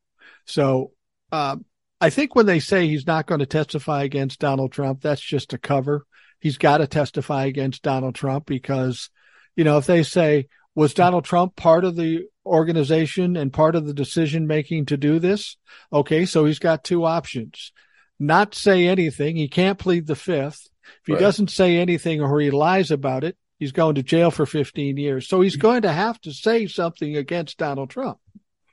[0.47, 0.93] So,
[1.33, 1.65] um,
[2.01, 5.53] I think when they say he's not going to testify against Donald Trump, that's just
[5.53, 6.07] a cover.
[6.39, 9.11] He's got to testify against Donald Trump because,
[9.55, 13.87] you know, if they say, was Donald Trump part of the organization and part of
[13.87, 15.59] the decision making to do this?
[15.93, 16.25] Okay.
[16.25, 17.73] So he's got two options
[18.21, 19.37] not say anything.
[19.37, 20.69] He can't plead the fifth.
[20.85, 21.21] If he right.
[21.21, 25.27] doesn't say anything or he lies about it, he's going to jail for 15 years.
[25.27, 28.19] So he's going to have to say something against Donald Trump.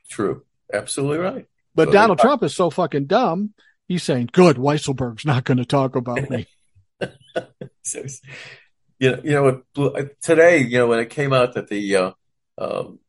[0.10, 0.44] True.
[0.72, 1.46] Absolutely right.
[1.74, 3.54] But so Donald Trump is so fucking dumb.
[3.88, 6.48] He's saying, good, Weisselberg's not going to talk about me.
[7.84, 8.04] so,
[9.00, 12.12] you know, you know, today, you know, when it came out that the, uh,
[12.58, 13.00] um,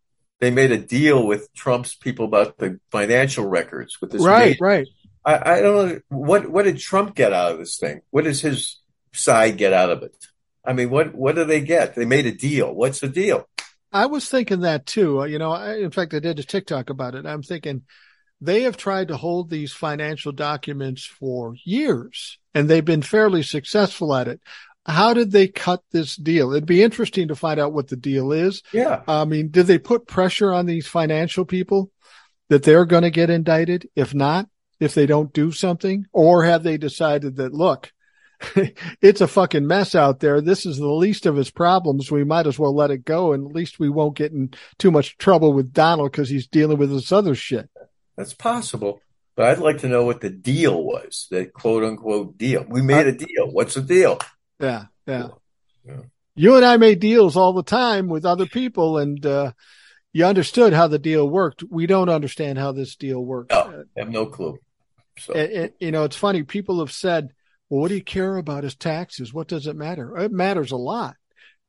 [0.41, 4.23] they made a deal with Trump's people about the financial records with this.
[4.23, 4.87] Right, right.
[5.29, 8.01] I, I don't know what what did Trump get out of this thing?
[8.11, 8.81] What does his
[9.13, 10.17] side get out of it?
[10.65, 11.95] I mean, what what do they get?
[11.95, 12.75] They made a deal.
[12.75, 13.47] What's the deal?
[13.93, 15.21] I was thinking that too.
[15.21, 17.27] Uh, you know, I, in fact, I did a TikTok about it.
[17.27, 17.83] I'm thinking
[18.41, 24.15] they have tried to hold these financial documents for years and they've been fairly successful
[24.15, 24.41] at it.
[24.87, 26.53] How did they cut this deal?
[26.53, 28.63] It'd be interesting to find out what the deal is.
[28.73, 29.03] Yeah.
[29.07, 31.91] I mean, did they put pressure on these financial people
[32.49, 33.91] that they're going to get indicted?
[33.95, 34.49] If not,
[34.81, 36.07] if they don't do something?
[36.13, 37.93] Or have they decided that, look,
[39.03, 40.41] it's a fucking mess out there.
[40.41, 42.11] This is the least of his problems.
[42.11, 43.33] We might as well let it go.
[43.33, 46.79] And at least we won't get in too much trouble with Donald because he's dealing
[46.79, 47.69] with this other shit.
[48.17, 49.01] That's possible.
[49.37, 52.65] But I'd like to know what the deal was, the quote unquote deal.
[52.69, 53.51] We made a deal.
[53.51, 54.19] What's the deal?
[54.59, 54.87] Yeah.
[55.07, 55.29] Yeah.
[55.87, 56.01] yeah.
[56.35, 59.53] You and I made deals all the time with other people and, uh,
[60.13, 61.63] you understood how the deal worked.
[61.71, 63.55] We don't understand how this deal works.
[63.55, 64.59] No, I have no clue.
[65.21, 65.35] So.
[65.35, 66.43] It, it, you know, it's funny.
[66.43, 67.31] People have said,
[67.69, 69.33] well, what do you care about his taxes?
[69.33, 70.17] What does it matter?
[70.19, 71.17] It matters a lot.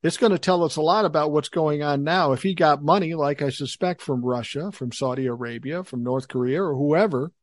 [0.02, 2.32] It's going to tell us a lot about what's going on now.
[2.32, 6.64] If he got money, like I suspect from Russia, from Saudi Arabia, from North Korea,
[6.64, 7.34] or whoever,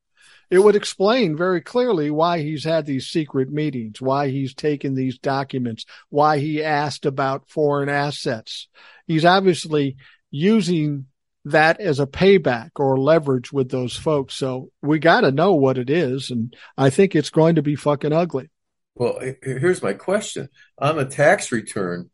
[0.48, 5.18] it would explain very clearly why he's had these secret meetings, why he's taken these
[5.18, 8.68] documents, why he asked about foreign assets.
[9.06, 9.96] He's obviously
[10.30, 11.06] using
[11.46, 14.34] that as a payback or leverage with those folks.
[14.34, 16.30] So we got to know what it is.
[16.30, 18.50] And I think it's going to be fucking ugly.
[18.96, 22.10] Well, here's my question on the tax return.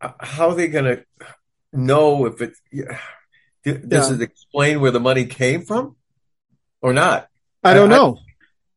[0.00, 1.04] How are they going to
[1.72, 2.54] know if it
[3.88, 4.16] does yeah.
[4.16, 5.96] it explain where the money came from
[6.80, 7.28] or not?
[7.64, 8.18] I don't I, know.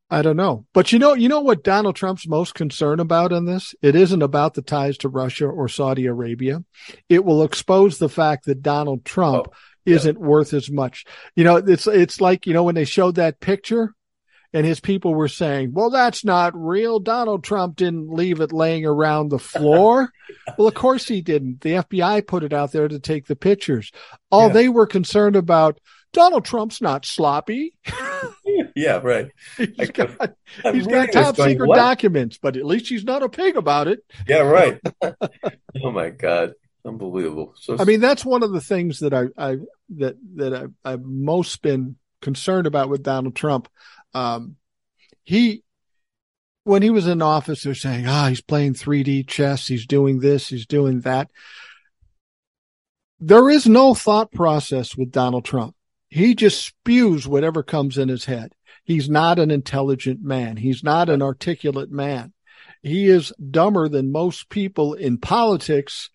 [0.09, 0.65] I, I don't know.
[0.73, 3.75] But you know, you know what Donald Trump's most concerned about in this?
[3.83, 6.63] It isn't about the ties to Russia or Saudi Arabia.
[7.07, 9.53] It will expose the fact that Donald Trump oh
[9.85, 10.25] isn't yeah.
[10.25, 11.05] worth as much.
[11.35, 13.93] You know, it's it's like you know when they showed that picture,
[14.53, 16.99] and his people were saying, "Well, that's not real.
[16.99, 20.11] Donald Trump didn't leave it laying around the floor."
[20.57, 21.61] well, of course he didn't.
[21.61, 23.91] The FBI put it out there to take the pictures.
[24.29, 24.53] All yeah.
[24.53, 25.79] they were concerned about.
[26.13, 27.73] Donald Trump's not sloppy.
[28.75, 29.29] yeah, right.
[29.57, 30.33] He's got,
[30.73, 31.77] he's got top going, secret what?
[31.77, 33.99] documents, but at least he's not a pig about it.
[34.27, 34.77] Yeah, right.
[35.01, 36.53] oh my God.
[36.85, 37.53] Unbelievable.
[37.57, 39.57] So I mean, that's one of the things that I, I
[39.97, 43.69] that that I, I've most been concerned about with Donald Trump.
[44.13, 44.55] Um,
[45.23, 45.63] he,
[46.63, 49.67] when he was in office, they're saying, "Ah, oh, he's playing 3D chess.
[49.67, 50.47] He's doing this.
[50.47, 51.29] He's doing that."
[53.19, 55.75] There is no thought process with Donald Trump.
[56.09, 58.53] He just spews whatever comes in his head.
[58.83, 60.57] He's not an intelligent man.
[60.57, 62.33] He's not an articulate man.
[62.81, 66.09] He is dumber than most people in politics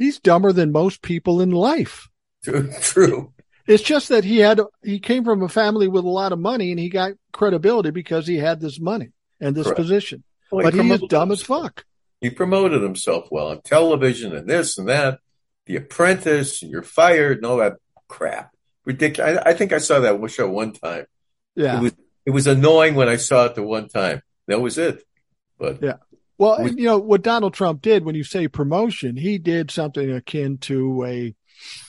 [0.00, 2.08] he's dumber than most people in life.
[2.42, 2.72] True.
[2.80, 3.32] True.
[3.66, 6.72] It's just that he had he came from a family with a lot of money
[6.72, 9.76] and he got credibility because he had this money and this Correct.
[9.76, 10.24] position.
[10.50, 11.30] Well, but he, is dumb himself.
[11.30, 11.84] as fuck.
[12.20, 15.20] He promoted himself well on television and this and that.
[15.66, 17.74] The Apprentice, and you're fired, and all that
[18.08, 18.52] crap.
[18.84, 19.38] Ridiculous.
[19.38, 21.06] I, I think I saw that show one time.
[21.54, 21.78] Yeah.
[21.78, 21.92] It was
[22.26, 24.22] it was annoying when I saw it the one time.
[24.48, 25.04] That was it.
[25.58, 25.98] But yeah.
[26.40, 30.10] Well, we, you know, what Donald Trump did when you say promotion, he did something
[30.10, 31.34] akin to a,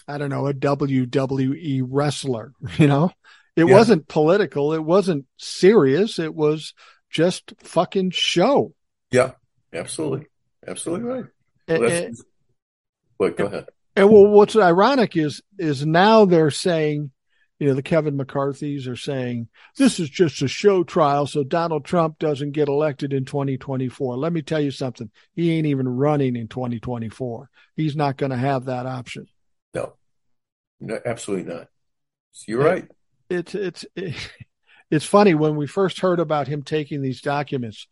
[0.09, 3.13] I don't know, a WWE wrestler, you know?
[3.55, 3.73] It yeah.
[3.73, 4.73] wasn't political.
[4.73, 6.19] It wasn't serious.
[6.19, 6.73] It was
[7.09, 8.73] just fucking show.
[9.09, 9.31] Yeah,
[9.71, 10.27] absolutely.
[10.67, 11.25] Absolutely right.
[11.69, 12.17] Well, and,
[13.19, 13.69] wait, go ahead.
[13.95, 17.11] And well, what's ironic is, is now they're saying,
[17.61, 19.47] you know, the Kevin McCarthy's are saying
[19.77, 24.17] this is just a show trial so Donald Trump doesn't get elected in 2024.
[24.17, 25.11] Let me tell you something.
[25.35, 27.51] He ain't even running in 2024.
[27.75, 29.27] He's not going to have that option.
[29.75, 29.93] No.
[30.79, 31.67] No, absolutely not.
[32.47, 32.87] You're right.
[33.29, 33.85] It's it's
[34.89, 37.85] it's funny when we first heard about him taking these documents,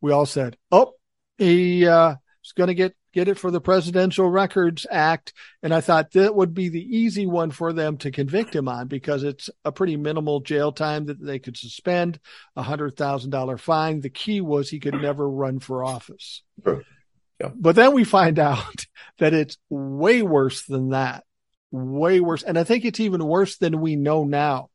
[0.00, 0.92] we all said, "Oh,
[1.36, 2.14] he uh,
[2.44, 5.32] is going to get get it for the Presidential Records Act.
[5.62, 8.88] And I thought that would be the easy one for them to convict him on
[8.88, 12.20] because it's a pretty minimal jail time that they could suspend,
[12.56, 14.02] a hundred thousand dollar fine.
[14.02, 16.42] The key was he could never run for office.
[16.66, 17.50] Yeah.
[17.54, 18.84] But then we find out
[19.18, 21.24] that it's way worse than that.
[21.70, 22.42] Way worse.
[22.42, 24.68] And I think it's even worse than we know now.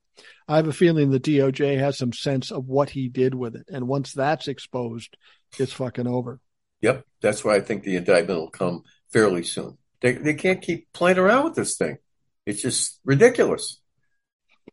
[0.47, 3.67] I have a feeling the DOJ has some sense of what he did with it.
[3.71, 5.15] And once that's exposed,
[5.59, 6.39] it's fucking over.
[6.82, 9.77] Yep, that's why I think the indictment will come fairly soon.
[10.01, 11.97] They they can't keep playing around with this thing.
[12.45, 13.79] It's just ridiculous.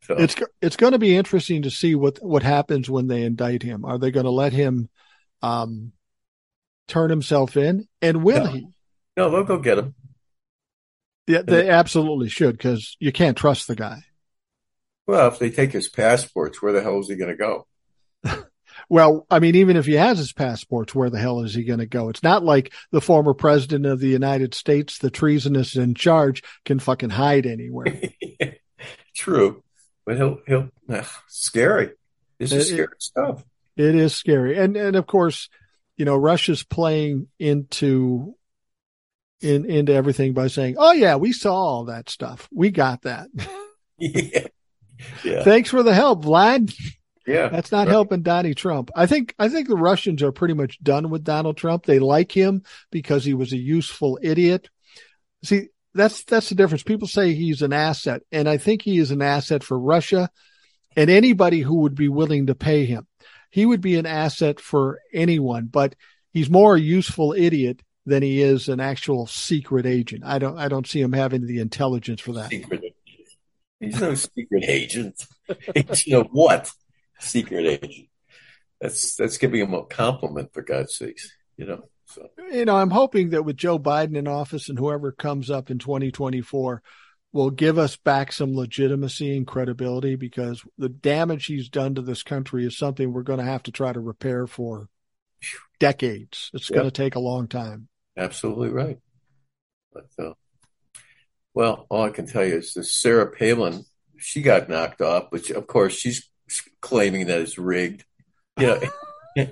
[0.02, 0.14] So.
[0.14, 3.84] It's it's going to be interesting to see what what happens when they indict him.
[3.84, 4.88] Are they going to let him
[5.42, 5.92] um,
[6.86, 8.50] turn himself in, and will no.
[8.50, 8.66] he?
[9.16, 9.94] No, they'll go get him.
[11.26, 14.02] Yeah, they absolutely should because you can't trust the guy.
[15.06, 17.66] Well, if they take his passports, where the hell is he going to go?
[18.88, 21.80] Well, I mean, even if he has his passports, where the hell is he going
[21.80, 22.08] to go?
[22.08, 26.78] It's not like the former president of the United States, the treasonous in charge, can
[26.78, 28.00] fucking hide anywhere.
[29.14, 29.62] True,
[30.06, 31.90] but he'll he'll uh, scary.
[32.38, 33.44] This is it, scary stuff.
[33.76, 35.50] It is scary, and and of course,
[35.96, 38.36] you know, Russia's playing into
[39.40, 42.48] in into everything by saying, "Oh yeah, we saw all that stuff.
[42.52, 43.28] We got that."
[43.98, 44.46] yeah.
[45.24, 45.42] yeah.
[45.42, 46.72] Thanks for the help, Vlad.
[47.28, 47.48] Yeah.
[47.48, 47.88] That's not right.
[47.88, 48.90] helping Donnie Trump.
[48.96, 51.84] I think I think the Russians are pretty much done with Donald Trump.
[51.84, 54.70] They like him because he was a useful idiot.
[55.44, 56.82] See, that's that's the difference.
[56.82, 60.30] People say he's an asset, and I think he is an asset for Russia
[60.96, 63.06] and anybody who would be willing to pay him.
[63.50, 65.94] He would be an asset for anyone, but
[66.32, 70.24] he's more a useful idiot than he is an actual secret agent.
[70.24, 72.50] I don't I don't see him having the intelligence for that.
[72.50, 72.94] Secret.
[73.80, 75.24] He's no secret agent.
[75.76, 76.70] agent of what?
[77.20, 78.08] Secret agent.
[78.80, 81.88] That's that's giving him a compliment for God's sakes, you know.
[82.06, 85.70] So you know, I'm hoping that with Joe Biden in office and whoever comes up
[85.70, 86.82] in 2024
[87.32, 92.22] will give us back some legitimacy and credibility because the damage he's done to this
[92.22, 94.88] country is something we're going to have to try to repair for
[95.78, 96.50] decades.
[96.54, 97.88] It's going to take a long time.
[98.16, 98.98] Absolutely right.
[99.92, 100.32] But uh,
[101.54, 103.84] Well, all I can tell you is that Sarah Palin,
[104.16, 106.28] she got knocked off, but of course she's
[106.80, 108.04] claiming that it's rigged.
[108.58, 108.80] You
[109.36, 109.48] know,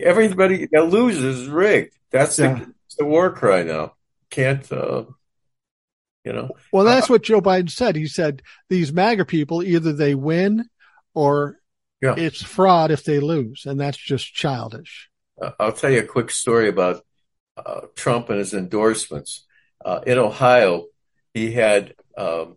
[0.00, 1.96] everybody that loses is rigged.
[2.10, 2.64] That's the, yeah.
[2.98, 3.94] the war cry now.
[4.30, 5.04] Can't, uh,
[6.24, 6.50] you know.
[6.72, 7.96] Well, that's uh, what Joe Biden said.
[7.96, 10.68] He said these MAGA people either they win
[11.14, 11.58] or
[12.00, 12.14] yeah.
[12.16, 15.08] it's fraud if they lose, and that's just childish.
[15.40, 17.04] Uh, I'll tell you a quick story about
[17.56, 19.46] uh, Trump and his endorsements.
[19.84, 20.86] Uh, in Ohio,
[21.34, 22.56] he had um,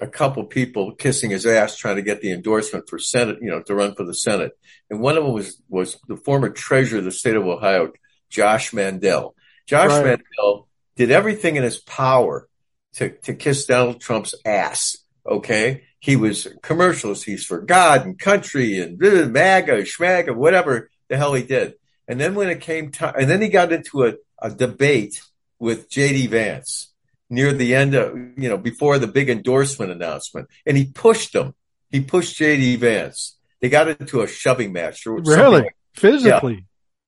[0.00, 3.62] a couple people kissing his ass trying to get the endorsement for Senate, you know,
[3.62, 4.52] to run for the Senate.
[4.90, 7.92] And one of them was was the former treasurer of the state of Ohio,
[8.28, 9.34] Josh Mandel.
[9.66, 10.04] Josh right.
[10.04, 12.48] Mandel did everything in his power
[12.94, 14.96] to to kiss Donald Trump's ass.
[15.26, 17.22] Okay, he was commercials.
[17.22, 21.74] He's for God and country and MAGA, schmaga, whatever the hell he did.
[22.06, 25.22] And then when it came time, and then he got into a, a debate
[25.58, 26.26] with J.D.
[26.26, 26.92] Vance
[27.34, 30.48] near the end of, you know, before the big endorsement announcement.
[30.64, 31.54] And he pushed him.
[31.90, 33.36] He pushed JD Vance.
[33.60, 35.06] They got into a shoving match.
[35.06, 35.62] Or Really?
[35.62, 36.66] Like, Physically?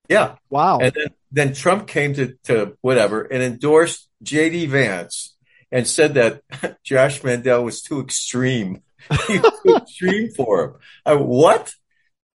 [0.08, 0.28] Yeah.
[0.28, 0.34] yeah.
[0.50, 0.78] Wow.
[0.78, 5.36] And then, then Trump came to, to whatever and endorsed JD Vance
[5.72, 6.42] and said that
[6.84, 8.82] Josh Mandel was too extreme.
[9.28, 10.74] he was too extreme for him.
[11.04, 11.72] I, what?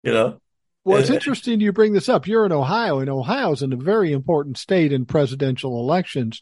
[0.02, 0.40] You know?
[0.84, 2.26] Well, it's interesting you bring this up.
[2.26, 6.40] You're in Ohio, and Ohio is in a very important state in presidential elections.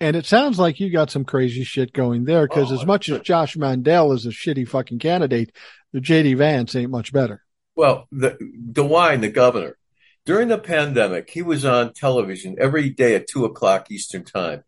[0.00, 3.08] And it sounds like you got some crazy shit going there because oh, as much
[3.10, 5.54] as Josh Mandel is a shitty fucking candidate,
[5.92, 7.44] the JD Vance ain't much better.
[7.76, 8.36] Well, the
[8.72, 9.76] DeWine, the governor,
[10.24, 14.64] during the pandemic, he was on television every day at two o'clock Eastern time,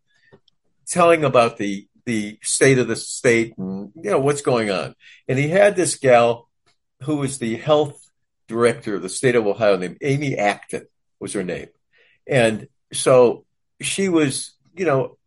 [0.87, 4.95] telling about the the state of the state and you know what's going on.
[5.27, 6.49] And he had this gal
[7.03, 7.99] who was the health
[8.47, 10.87] director of the state of Ohio named Amy Acton
[11.19, 11.67] was her name.
[12.27, 13.45] And so
[13.81, 15.17] she was, you know,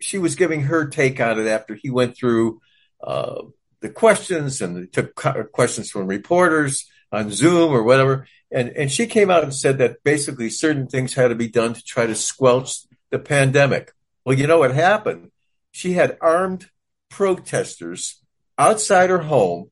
[0.00, 2.60] she was giving her take on it after he went through
[3.02, 3.42] uh,
[3.80, 5.14] the questions and took
[5.52, 8.26] questions from reporters on Zoom or whatever.
[8.50, 11.74] And, and she came out and said that basically certain things had to be done
[11.74, 12.78] to try to squelch
[13.10, 13.92] the pandemic.
[14.24, 15.30] Well, you know what happened?
[15.72, 16.68] She had armed
[17.10, 18.22] protesters
[18.58, 19.70] outside her home,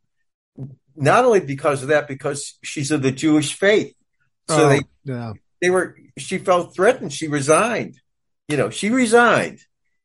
[0.97, 3.95] not only because of that, because she's of the Jewish faith.
[4.49, 5.33] So oh, they, yeah.
[5.61, 7.13] they were, she felt threatened.
[7.13, 8.01] She resigned.
[8.49, 9.61] You know, she resigned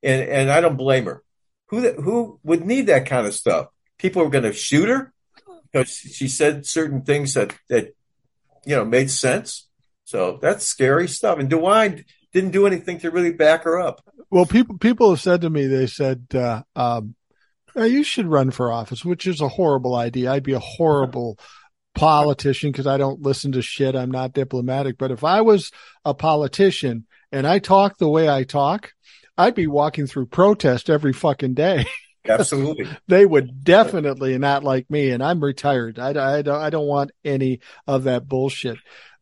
[0.06, 1.24] and and I don't blame her.
[1.70, 3.68] Who who would need that kind of stuff?
[3.98, 5.14] People are going to shoot her
[5.72, 7.96] because she said certain things that that
[8.66, 9.68] you know made sense.
[10.06, 11.40] So that's scary stuff.
[11.40, 14.02] And DeWine didn't do anything to really back her up.
[14.30, 17.16] Well, people people have said to me, they said, uh, um,
[17.76, 20.32] "You should run for office," which is a horrible idea.
[20.32, 21.40] I'd be a horrible
[21.96, 23.96] politician because I don't listen to shit.
[23.96, 24.98] I'm not diplomatic.
[24.98, 25.72] But if I was
[26.04, 28.92] a politician and I talk the way I talk,
[29.38, 31.86] I'd be walking through protest every fucking day.
[32.28, 32.88] Absolutely.
[33.08, 35.12] they would definitely not like me.
[35.12, 36.00] And I'm retired.
[36.00, 38.78] I, I, don't, I don't want any of that bullshit.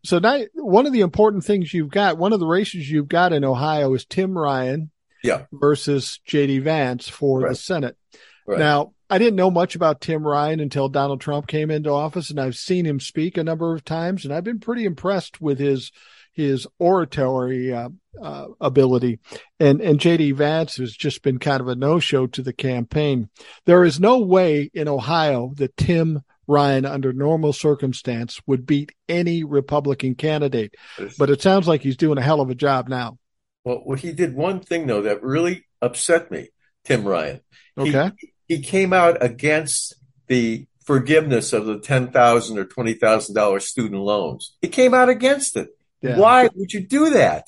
[0.05, 3.33] So now one of the important things you've got, one of the races you've got
[3.33, 4.91] in Ohio is Tim Ryan
[5.23, 5.45] yeah.
[5.51, 7.49] versus JD Vance for right.
[7.49, 7.97] the Senate.
[8.45, 8.59] Right.
[8.59, 12.39] Now, I didn't know much about Tim Ryan until Donald Trump came into office and
[12.39, 15.91] I've seen him speak a number of times and I've been pretty impressed with his
[16.33, 17.89] his oratory uh,
[18.21, 19.19] uh, ability.
[19.59, 23.29] And and JD Vance has just been kind of a no show to the campaign.
[23.65, 29.43] There is no way in Ohio that Tim Ryan, under normal circumstance, would beat any
[29.43, 30.75] Republican candidate.
[31.17, 33.17] But it sounds like he's doing a hell of a job now.
[33.63, 36.49] Well, he did one thing though that really upset me.
[36.83, 37.39] Tim Ryan.
[37.77, 38.11] Okay.
[38.17, 39.95] He, he came out against
[40.27, 44.55] the forgiveness of the ten thousand or twenty thousand dollars student loans.
[44.61, 45.69] He came out against it.
[46.03, 46.17] Yeah.
[46.17, 47.47] Why would you do that?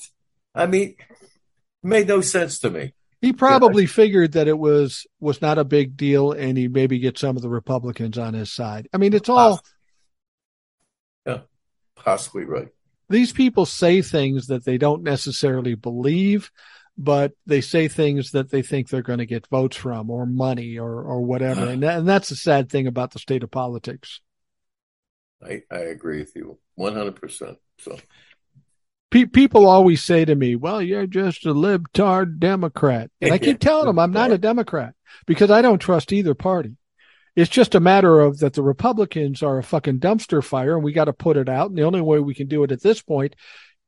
[0.54, 0.96] I mean,
[1.82, 2.94] made no sense to me.
[3.20, 3.90] He probably yeah.
[3.90, 7.42] figured that it was was not a big deal, and he maybe get some of
[7.42, 8.88] the Republicans on his side.
[8.92, 9.60] I mean, it's all.
[11.26, 11.40] Yeah,
[11.96, 12.68] possibly right.
[13.08, 16.50] These people say things that they don't necessarily believe,
[16.96, 20.78] but they say things that they think they're going to get votes from, or money,
[20.78, 21.66] or or whatever.
[21.68, 24.20] and that, and that's the sad thing about the state of politics.
[25.42, 27.58] I I agree with you one hundred percent.
[27.80, 27.98] So
[29.16, 33.58] Pe- people always say to me, "Well, you're just a libtard Democrat," and I keep
[33.60, 34.94] telling them I'm not a Democrat
[35.26, 36.76] because I don't trust either party.
[37.34, 40.92] It's just a matter of that the Republicans are a fucking dumpster fire, and we
[40.92, 41.70] got to put it out.
[41.70, 43.36] And the only way we can do it at this point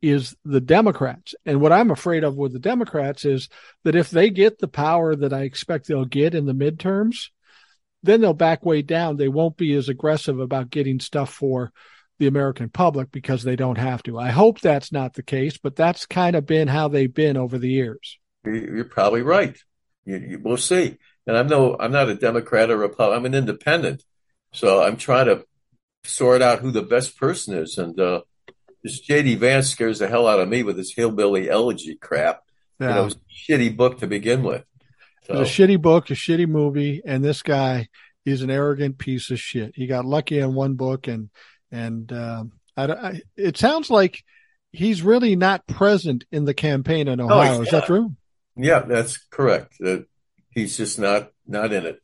[0.00, 1.34] is the Democrats.
[1.44, 3.50] And what I'm afraid of with the Democrats is
[3.84, 7.28] that if they get the power that I expect they'll get in the midterms,
[8.02, 9.18] then they'll back way down.
[9.18, 11.70] They won't be as aggressive about getting stuff for
[12.18, 14.18] the American public because they don't have to.
[14.18, 17.58] I hope that's not the case, but that's kind of been how they've been over
[17.58, 18.18] the years.
[18.44, 19.56] You're probably right.
[20.04, 20.98] You, you, we'll see.
[21.26, 23.18] And I'm no, I'm not a Democrat or Republican.
[23.18, 24.02] I'm an independent.
[24.52, 25.44] So I'm trying to
[26.04, 27.76] sort out who the best person is.
[27.78, 28.22] And uh,
[28.82, 29.36] this J.D.
[29.36, 32.42] Vance scares the hell out of me with his hillbilly elegy crap.
[32.80, 32.88] Yeah.
[32.88, 34.64] You know, it was a shitty book to begin with.
[35.24, 35.42] So.
[35.42, 37.88] It's a shitty book, a shitty movie, and this guy
[38.24, 39.72] is an arrogant piece of shit.
[39.74, 41.28] He got lucky on one book, and
[41.70, 42.44] and uh,
[42.76, 44.22] I, I, it sounds like
[44.72, 47.58] he's really not present in the campaign in oh, Ohio.
[47.58, 48.14] Oh, is that true?
[48.56, 49.76] Yeah, that's correct.
[49.80, 50.06] That
[50.50, 52.00] he's just not not in it.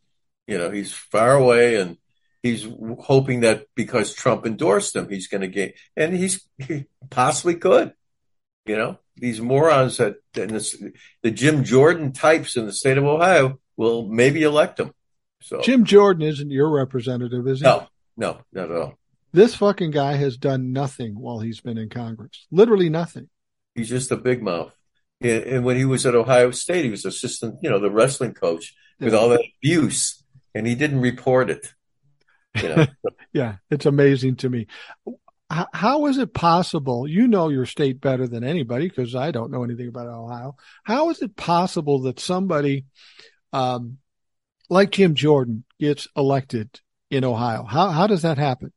[0.47, 1.97] You know, he's far away, and
[2.43, 2.66] he's
[3.01, 7.95] hoping that because Trump endorsed him, he's going to get, and he's he possibly could.
[8.66, 10.82] You know, these morons that this,
[11.23, 14.93] the Jim Jordan types in the state of Ohio will maybe elect him.
[15.43, 17.65] So Jim Jordan isn't your representative, is he?
[17.65, 17.86] No,
[18.16, 18.99] no, not at all.
[19.35, 22.47] This fucking guy has done nothing while he's been in Congress.
[22.52, 23.28] Literally nothing.
[23.74, 24.73] He's just a big mouth.
[25.20, 28.77] And when he was at Ohio State, he was assistant, you know, the wrestling coach
[29.01, 30.23] with all that abuse,
[30.55, 31.66] and he didn't report it.
[32.62, 32.86] You know?
[33.32, 34.69] yeah, it's amazing to me.
[35.51, 37.09] How is it possible?
[37.09, 40.55] You know your state better than anybody because I don't know anything about Ohio.
[40.85, 42.85] How is it possible that somebody
[43.52, 43.98] um,
[44.70, 46.81] like Jim Jordan gets elected
[47.11, 47.65] in Ohio?
[47.65, 48.73] How how does that happen?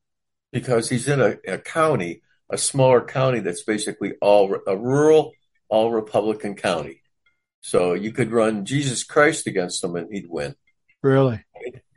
[0.52, 5.34] Because he's in a, a county, a smaller county that's basically all a rural,
[5.70, 7.02] all Republican county.
[7.62, 10.56] So you could run Jesus Christ against him and he'd win.
[11.04, 11.44] Really?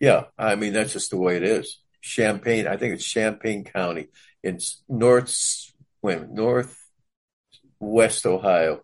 [0.01, 0.25] Yeah.
[0.39, 1.81] I mean, that's just the way it is.
[2.03, 4.09] Champaign, I think it's Champaign County
[4.43, 4.59] in
[4.89, 8.83] north, when, northwest Ohio,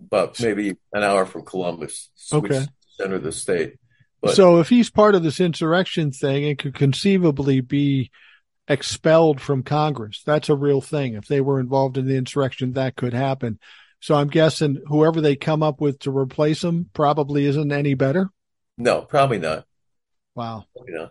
[0.00, 2.66] about maybe an hour from Columbus, okay.
[2.88, 3.76] center of the state.
[4.22, 8.10] But, so if he's part of this insurrection thing and could conceivably be
[8.66, 11.14] expelled from Congress, that's a real thing.
[11.14, 13.58] If they were involved in the insurrection, that could happen.
[14.00, 18.30] So I'm guessing whoever they come up with to replace him probably isn't any better.
[18.78, 19.64] No, probably not.
[20.34, 20.64] Wow.
[20.86, 21.10] Know,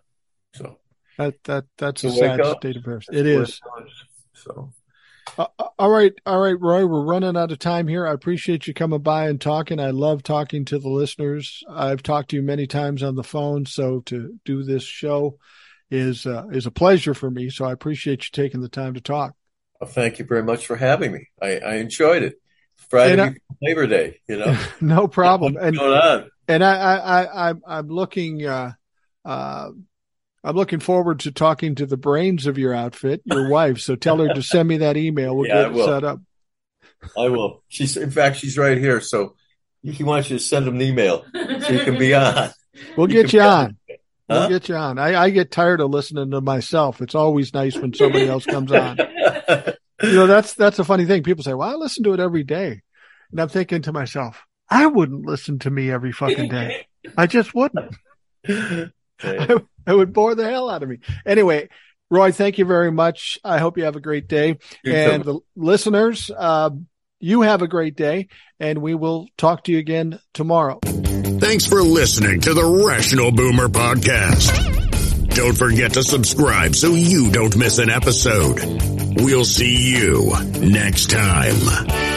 [0.54, 0.78] so
[1.18, 3.08] that that that's a sad state of affairs.
[3.12, 3.60] It is.
[4.34, 4.72] So
[5.38, 6.86] uh, uh, all right, all right, Roy.
[6.86, 8.08] We're running out of time here.
[8.08, 9.80] I appreciate you coming by and talking.
[9.80, 11.64] I love talking to the listeners.
[11.70, 15.38] I've talked to you many times on the phone, so to do this show
[15.92, 17.50] is uh, is a pleasure for me.
[17.50, 19.34] So I appreciate you taking the time to talk.
[19.80, 21.28] Well, thank you very much for having me.
[21.42, 22.36] I, I enjoyed it.
[22.76, 24.58] Friday I, Labor Day, you know.
[24.82, 25.58] no problem.
[25.58, 26.30] and going on?
[26.48, 28.46] And I, I, I, I'm looking.
[28.46, 28.74] Uh,
[29.24, 29.70] uh,
[30.46, 33.80] I'm looking forward to talking to the brains of your outfit, your wife.
[33.80, 35.36] So tell her to send me that email.
[35.36, 36.22] We'll yeah, get it set up.
[37.18, 37.64] I will.
[37.68, 39.02] She's in fact she's right here.
[39.02, 39.36] So
[39.82, 42.52] he wants you to send them an email so you can be on.
[42.96, 43.78] We'll you get you on.
[43.90, 43.96] Huh?
[44.30, 45.00] We'll get you on.
[45.00, 47.02] I, I get tired of listening to myself.
[47.02, 48.98] It's always nice when somebody else comes on.
[50.04, 51.24] you know, that's that's a funny thing.
[51.24, 52.82] People say, "Well, I listen to it every day,"
[53.32, 56.88] and I'm thinking to myself, "I wouldn't listen to me every fucking day.
[57.18, 57.96] I just wouldn't."
[59.24, 61.00] I, it would bore the hell out of me.
[61.26, 61.70] Anyway,
[62.10, 63.40] Roy, thank you very much.
[63.44, 64.58] I hope you have a great day.
[64.84, 65.32] You and too.
[65.32, 66.70] the listeners, uh,
[67.20, 68.28] you have a great day,
[68.60, 70.80] and we will talk to you again tomorrow.
[70.84, 74.76] Thanks for listening to the Rational Boomer Podcast.
[75.36, 78.60] Don't forget to subscribe so you don't miss an episode.
[79.22, 82.15] We'll see you next time.